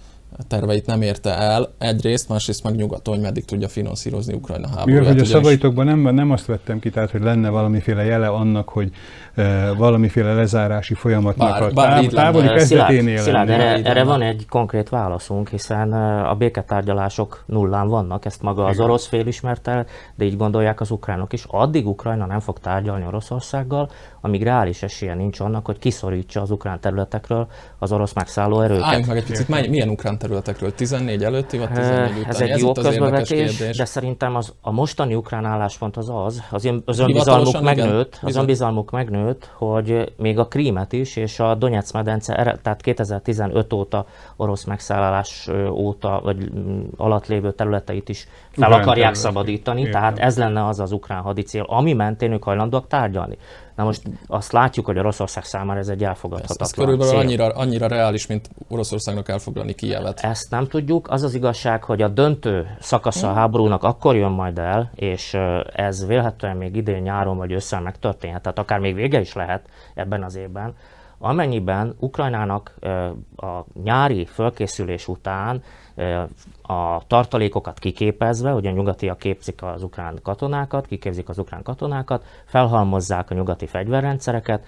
terveit 0.49 0.87
nem 0.87 1.03
érte 1.03 1.31
el, 1.37 1.73
egyrészt, 1.79 2.29
másrészt 2.29 2.65
meg 2.65 2.75
nyugaton, 2.75 3.15
hogy 3.15 3.23
meddig 3.23 3.45
tudja 3.45 3.69
finanszírozni 3.69 4.35
Ukrajna 4.35 4.67
Mivel, 4.67 4.79
háborúját. 4.79 5.13
hogy 5.13 5.21
a 5.21 5.25
szavaitokban 5.25 5.87
nem, 5.87 6.15
nem 6.15 6.31
azt 6.31 6.47
vettem 6.47 6.79
ki, 6.79 6.91
tehát, 6.91 7.11
hogy 7.11 7.23
lenne 7.23 7.49
valamiféle 7.49 8.05
jele 8.05 8.29
annak, 8.29 8.69
hogy 8.69 8.91
e, 9.35 9.73
valamiféle 9.73 10.35
lezárási 10.35 10.95
folyamatnak 10.95 11.49
Bár- 11.49 11.63
a 11.63 11.75
bár 11.75 11.91
lenne. 11.97 12.09
távoli 12.09 12.47
kezdeténél 12.49 13.19
Szilárd, 13.19 13.49
lenne. 13.49 13.65
erre, 13.65 13.89
erre 13.89 14.05
van 14.05 14.23
egy 14.23 14.47
konkrét 14.49 14.89
válaszunk, 14.89 15.49
hiszen 15.49 15.93
ö, 15.93 16.29
a 16.29 16.35
béketárgyalások 16.35 17.45
nullán 17.47 17.89
vannak, 17.89 18.25
ezt 18.25 18.43
maga 18.43 18.65
az 18.65 18.81
orosz 18.81 19.07
fél 19.07 19.27
ismerte, 19.27 19.87
de 20.15 20.25
így 20.25 20.37
gondolják 20.37 20.81
az 20.81 20.91
ukránok 20.91 21.33
is. 21.33 21.45
Addig 21.49 21.87
Ukrajna 21.89 22.27
nem 22.27 22.41
fog 22.41 22.59
tárgyalni 22.59 23.07
Oroszországgal, 23.07 23.91
amíg 24.25 24.43
reális 24.43 24.83
esélye 24.83 25.15
nincs 25.15 25.41
annak, 25.41 25.67
hogy 25.67 25.79
kiszorítsa 25.79 26.41
az 26.41 26.51
ukrán 26.51 26.81
területekről 26.81 27.47
az 27.79 27.93
orosz 27.93 28.13
megszálló 28.13 28.61
erőket. 28.61 28.85
Álljunk 28.85 29.07
meg 29.07 29.17
egy 29.17 29.25
picit, 29.25 29.49
mely- 29.49 29.69
milyen 29.69 29.89
ukrán 29.89 30.19
területekről? 30.19 30.75
14 30.75 31.25
előtti, 31.25 31.59
vagy 31.59 31.69
14 31.71 31.99
Ö, 31.99 32.05
utáni? 32.05 32.25
Ez 32.29 32.41
egy 32.41 32.49
Ez 32.51 32.61
jó 32.61 32.73
közbevetés, 32.73 33.77
de 33.77 33.85
szerintem 33.85 34.37
az, 34.37 34.53
a 34.61 34.71
mostani 34.71 35.15
ukrán 35.15 35.45
álláspont 35.45 35.97
az 35.97 36.11
az, 36.15 36.43
az, 36.51 36.65
ön, 36.65 36.83
az 36.85 36.99
önbizalmuk 36.99 37.61
megnőtt, 37.61 38.19
az 38.23 38.37
önbizalmuk 38.37 38.91
megnőtt, 38.91 39.51
hogy 39.57 40.13
még 40.17 40.39
a 40.39 40.47
Krímet 40.47 40.93
is, 40.93 41.17
és 41.17 41.41
a 41.41 41.55
Donetsz 41.55 41.93
medence, 41.93 42.59
tehát 42.63 42.81
2015 42.81 43.73
óta, 43.73 44.07
orosz 44.37 44.65
megszállás 44.65 45.49
óta, 45.71 46.21
vagy 46.25 46.53
mm, 46.55 46.83
alatt 46.97 47.27
lévő 47.27 47.53
területeit 47.53 48.09
is 48.09 48.29
fel 48.51 48.69
Ukrán 48.69 48.73
akarják 48.73 49.13
terület. 49.13 49.15
szabadítani, 49.15 49.81
Értem. 49.81 50.01
tehát 50.01 50.19
ez 50.19 50.39
lenne 50.39 50.67
az 50.67 50.81
az 50.81 50.93
ukrán 50.93 51.23
hadicél, 51.23 51.63
ami 51.69 51.93
mentén 51.93 52.33
ők 52.33 52.43
hajlandóak 52.43 52.87
tárgyalni. 52.87 53.37
Na 53.77 53.85
most 53.85 54.03
azt 54.27 54.53
látjuk, 54.53 54.87
hogy 54.87 54.99
Oroszország 54.99 55.45
számára 55.45 55.79
ez 55.79 55.89
egy 55.89 56.03
Ez, 56.03 56.09
elfogadhatatlan 56.09 56.69
ez 56.69 56.75
körülbelül 56.75 57.13
cél. 57.13 57.23
annyira, 57.23 57.47
annyira 57.47 57.87
reális, 57.87 58.27
mint 58.27 58.51
Oroszországnak 58.69 59.29
elfoglalni 59.29 59.75
Kijevet. 59.75 60.21
Ezt 60.21 60.51
nem 60.51 60.67
tudjuk. 60.67 61.11
Az 61.11 61.23
az 61.23 61.35
igazság, 61.35 61.85
hogy 61.85 62.03
a 62.03 62.09
döntő 62.09 62.77
szakasza 62.81 63.31
a 63.31 63.33
háborúnak 63.33 63.83
akkor 63.83 64.17
jön 64.17 64.31
majd 64.31 64.59
el, 64.59 64.91
és 64.95 65.35
ez 65.73 66.07
vélhetően 66.07 66.57
még 66.57 66.77
idén 66.77 67.03
nyáron 67.03 67.37
vagy 67.37 67.53
ősszel 67.53 67.81
megtörténhet, 67.81 68.43
tehát 68.43 68.59
akár 68.59 68.79
még 68.79 68.95
vége 68.95 69.21
is 69.21 69.33
lehet 69.33 69.69
ebben 69.95 70.23
az 70.23 70.37
évben, 70.37 70.75
amennyiben 71.19 71.95
Ukrajnának 71.99 72.75
a 73.37 73.65
nyári 73.83 74.27
fölkészülés 74.27 75.09
után 75.09 75.63
a 76.63 77.07
tartalékokat 77.07 77.79
kiképezve, 77.79 78.53
ugye 78.53 78.71
a 78.71 78.73
nyugatiak 78.73 79.19
képzik 79.19 79.63
az 79.63 79.83
ukrán 79.83 80.19
katonákat, 80.23 80.87
kiképzik 80.87 81.29
az 81.29 81.39
ukrán 81.39 81.63
katonákat, 81.63 82.25
felhalmozzák 82.45 83.31
a 83.31 83.35
nyugati 83.35 83.67
fegyverrendszereket, 83.67 84.65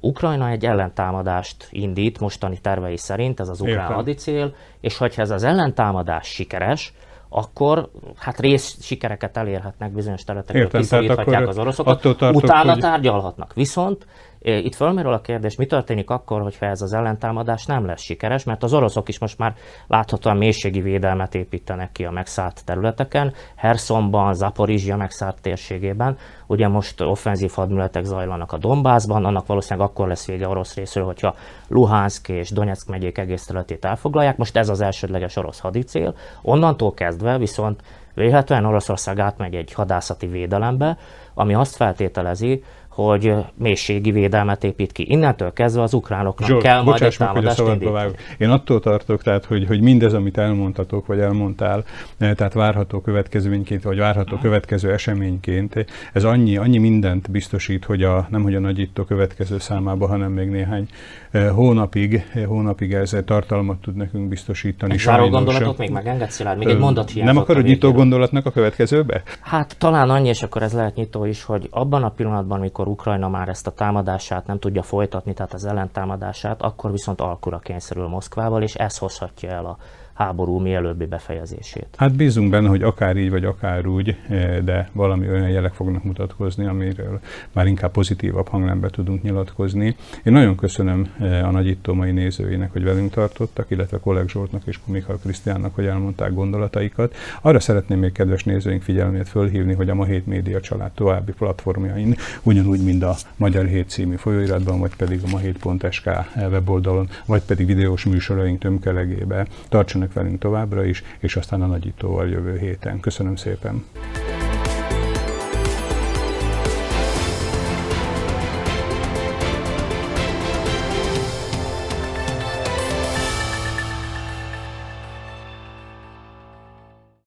Ukrajna 0.00 0.48
egy 0.48 0.66
ellentámadást 0.66 1.68
indít 1.70 2.20
mostani 2.20 2.58
tervei 2.58 2.96
szerint, 2.96 3.40
ez 3.40 3.48
az 3.48 3.60
ukrán 3.60 3.76
Értem. 3.76 3.94
hadicél, 3.94 4.54
és 4.80 4.96
hogyha 4.96 5.22
ez 5.22 5.30
az 5.30 5.42
ellentámadás 5.42 6.26
sikeres, 6.26 6.92
akkor 7.28 7.90
hát 8.16 8.40
rész 8.40 8.82
sikereket 8.82 9.36
elérhetnek 9.36 9.92
bizonyos 9.92 10.24
tehát 10.24 10.68
kiszoríthatják 10.68 11.48
az 11.48 11.58
oroszokat, 11.58 11.96
attól 11.96 12.16
tartok, 12.16 12.42
utána 12.42 12.72
hogy- 12.72 12.80
tárgyalhatnak. 12.80 13.54
Viszont 13.54 14.06
itt 14.42 14.74
fölmerül 14.74 15.12
a 15.12 15.20
kérdés, 15.20 15.56
mi 15.56 15.66
történik 15.66 16.10
akkor, 16.10 16.42
hogyha 16.42 16.66
ez 16.66 16.80
az 16.80 16.92
ellentámadás 16.92 17.66
nem 17.66 17.86
lesz 17.86 18.02
sikeres, 18.02 18.44
mert 18.44 18.62
az 18.62 18.72
oroszok 18.72 19.08
is 19.08 19.18
most 19.18 19.38
már 19.38 19.54
láthatóan 19.86 20.36
mélységi 20.36 20.80
védelmet 20.80 21.34
építenek 21.34 21.92
ki 21.92 22.04
a 22.04 22.10
megszállt 22.10 22.64
területeken, 22.64 23.32
Hersonban, 23.56 24.34
Zaporizsia 24.34 24.96
megszállt 24.96 25.40
térségében, 25.42 26.16
ugye 26.46 26.68
most 26.68 27.00
offenzív 27.00 27.50
hadműveletek 27.54 28.04
zajlanak 28.04 28.52
a 28.52 28.58
Donbassban, 28.58 29.24
annak 29.24 29.46
valószínűleg 29.46 29.88
akkor 29.88 30.08
lesz 30.08 30.26
vége 30.26 30.48
orosz 30.48 30.74
részről, 30.74 31.04
hogyha 31.04 31.34
Luhansk 31.68 32.28
és 32.28 32.50
Donetsk 32.50 32.88
megyék 32.88 33.18
egész 33.18 33.44
területét 33.44 33.84
elfoglalják, 33.84 34.36
most 34.36 34.56
ez 34.56 34.68
az 34.68 34.80
elsődleges 34.80 35.36
orosz 35.36 35.58
hadicél, 35.58 36.14
onnantól 36.42 36.94
kezdve 36.94 37.38
viszont 37.38 37.82
Véletlenül 38.14 38.68
Oroszország 38.68 39.18
átmegy 39.18 39.54
egy 39.54 39.72
hadászati 39.72 40.26
védelembe, 40.26 40.96
ami 41.34 41.54
azt 41.54 41.76
feltételezi, 41.76 42.64
hogy 42.90 43.34
mélységi 43.54 44.10
védelmet 44.10 44.64
épít 44.64 44.92
ki. 44.92 45.10
Innentől 45.10 45.52
kezdve 45.52 45.82
az 45.82 45.94
ukránoknak 45.94 46.48
Zsolt, 46.48 46.62
kell 46.62 46.82
majd 46.82 46.86
egy 46.86 46.92
bocsáss 46.92 47.18
meg, 47.18 47.28
hogy 47.28 47.54
támadást. 47.54 48.16
Én 48.38 48.50
attól 48.50 48.80
tartok, 48.80 49.22
tehát, 49.22 49.44
hogy, 49.44 49.66
hogy 49.66 49.80
mindez, 49.80 50.14
amit 50.14 50.38
elmondtatok, 50.38 51.06
vagy 51.06 51.18
elmondtál, 51.18 51.84
eh, 52.18 52.34
tehát 52.34 52.52
várható 52.52 53.00
következményként, 53.00 53.82
vagy 53.82 53.98
várható 53.98 54.36
következő 54.36 54.92
eseményként, 54.92 55.86
ez 56.12 56.24
annyi, 56.24 56.56
annyi 56.56 56.78
mindent 56.78 57.30
biztosít, 57.30 57.84
hogy 57.84 58.02
a, 58.02 58.26
nem 58.30 58.42
hogy 58.42 58.54
a 58.54 58.60
nagyító 58.60 59.04
következő 59.04 59.58
számába, 59.58 60.06
hanem 60.06 60.32
még 60.32 60.48
néhány 60.48 60.88
eh, 61.30 61.50
hónapig, 61.50 62.24
eh, 62.34 62.44
hónapig 62.44 62.92
ez 62.92 63.16
tartalmat 63.24 63.80
tud 63.80 63.96
nekünk 63.96 64.28
biztosítani. 64.28 64.92
Egy 64.92 64.98
záró 64.98 65.28
gondolatot 65.28 65.78
még 65.78 65.90
megengedsz, 65.90 66.34
Szilárd? 66.34 66.58
Még 66.58 66.68
egy 66.68 66.78
mondat 66.78 67.10
hiányzott. 67.10 67.34
Nem 67.34 67.42
akarod 67.42 67.64
nyitó 67.64 67.92
gondolatnak 67.92 68.46
a 68.46 68.50
következőbe? 68.50 69.22
Hát 69.40 69.76
talán 69.78 70.10
annyi, 70.10 70.28
és 70.28 70.42
akkor 70.42 70.62
ez 70.62 70.72
lehet 70.72 70.94
nyitó 70.94 71.24
is, 71.24 71.44
hogy 71.44 71.68
abban 71.70 72.02
a 72.02 72.08
pillanatban, 72.10 72.60
amikor 72.80 73.00
Ukrajna 73.00 73.28
már 73.28 73.48
ezt 73.48 73.66
a 73.66 73.70
támadását 73.70 74.46
nem 74.46 74.58
tudja 74.58 74.82
folytatni, 74.82 75.32
tehát 75.32 75.52
az 75.52 75.64
ellentámadását, 75.64 76.62
akkor 76.62 76.90
viszont 76.90 77.20
alkura 77.20 77.58
kényszerül 77.58 78.08
Moszkvával, 78.08 78.62
és 78.62 78.74
ez 78.74 78.98
hozhatja 78.98 79.50
el 79.50 79.66
a 79.66 79.76
háború 80.20 80.58
mielőbbi 80.58 81.06
befejezését. 81.06 81.86
Hát 81.96 82.14
bízunk 82.14 82.50
benne, 82.50 82.68
hogy 82.68 82.82
akár 82.82 83.16
így 83.16 83.30
vagy 83.30 83.44
akár 83.44 83.86
úgy, 83.86 84.16
de 84.64 84.88
valami 84.92 85.28
olyan 85.28 85.48
jelek 85.48 85.72
fognak 85.72 86.04
mutatkozni, 86.04 86.66
amiről 86.66 87.20
már 87.52 87.66
inkább 87.66 87.90
pozitívabb 87.90 88.48
hangnembe 88.48 88.88
tudunk 88.88 89.22
nyilatkozni. 89.22 89.96
Én 90.24 90.32
nagyon 90.32 90.56
köszönöm 90.56 91.08
a 91.20 91.50
nagyító 91.50 91.94
mai 91.94 92.10
nézőinek, 92.10 92.72
hogy 92.72 92.84
velünk 92.84 93.10
tartottak, 93.10 93.70
illetve 93.70 93.98
Kolleg 93.98 94.28
Zsoltnak 94.28 94.62
és 94.66 94.80
Kumikal 94.84 95.18
Krisztiánnak, 95.22 95.74
hogy 95.74 95.86
elmondták 95.86 96.34
gondolataikat. 96.34 97.14
Arra 97.42 97.60
szeretném 97.60 97.98
még 97.98 98.12
kedves 98.12 98.44
nézőink 98.44 98.82
figyelmét 98.82 99.28
fölhívni, 99.28 99.74
hogy 99.74 99.90
a 99.90 99.94
Ma 99.94 100.04
Hét 100.04 100.26
Média 100.26 100.60
család 100.60 100.90
további 100.90 101.32
platformjain, 101.32 102.14
ugyanúgy, 102.42 102.84
mint 102.84 103.02
a 103.02 103.14
Magyar 103.36 103.64
Hét 103.66 103.88
című 103.88 104.16
folyóiratban, 104.16 104.80
vagy 104.80 104.96
pedig 104.96 105.20
a 105.26 105.30
mahét.sk 105.30 106.10
weboldalon, 106.36 107.08
vagy 107.26 107.42
pedig 107.42 107.66
videós 107.66 108.04
műsoraink 108.04 108.58
tömkelegébe. 108.58 109.46
Tartsanak 109.68 110.09
velünk 110.12 110.38
továbbra 110.38 110.84
is, 110.84 111.02
és 111.18 111.36
aztán 111.36 111.62
a 111.62 111.66
nagyítóval 111.66 112.28
jövő 112.28 112.58
héten. 112.58 113.00
Köszönöm 113.00 113.36
szépen! 113.36 113.84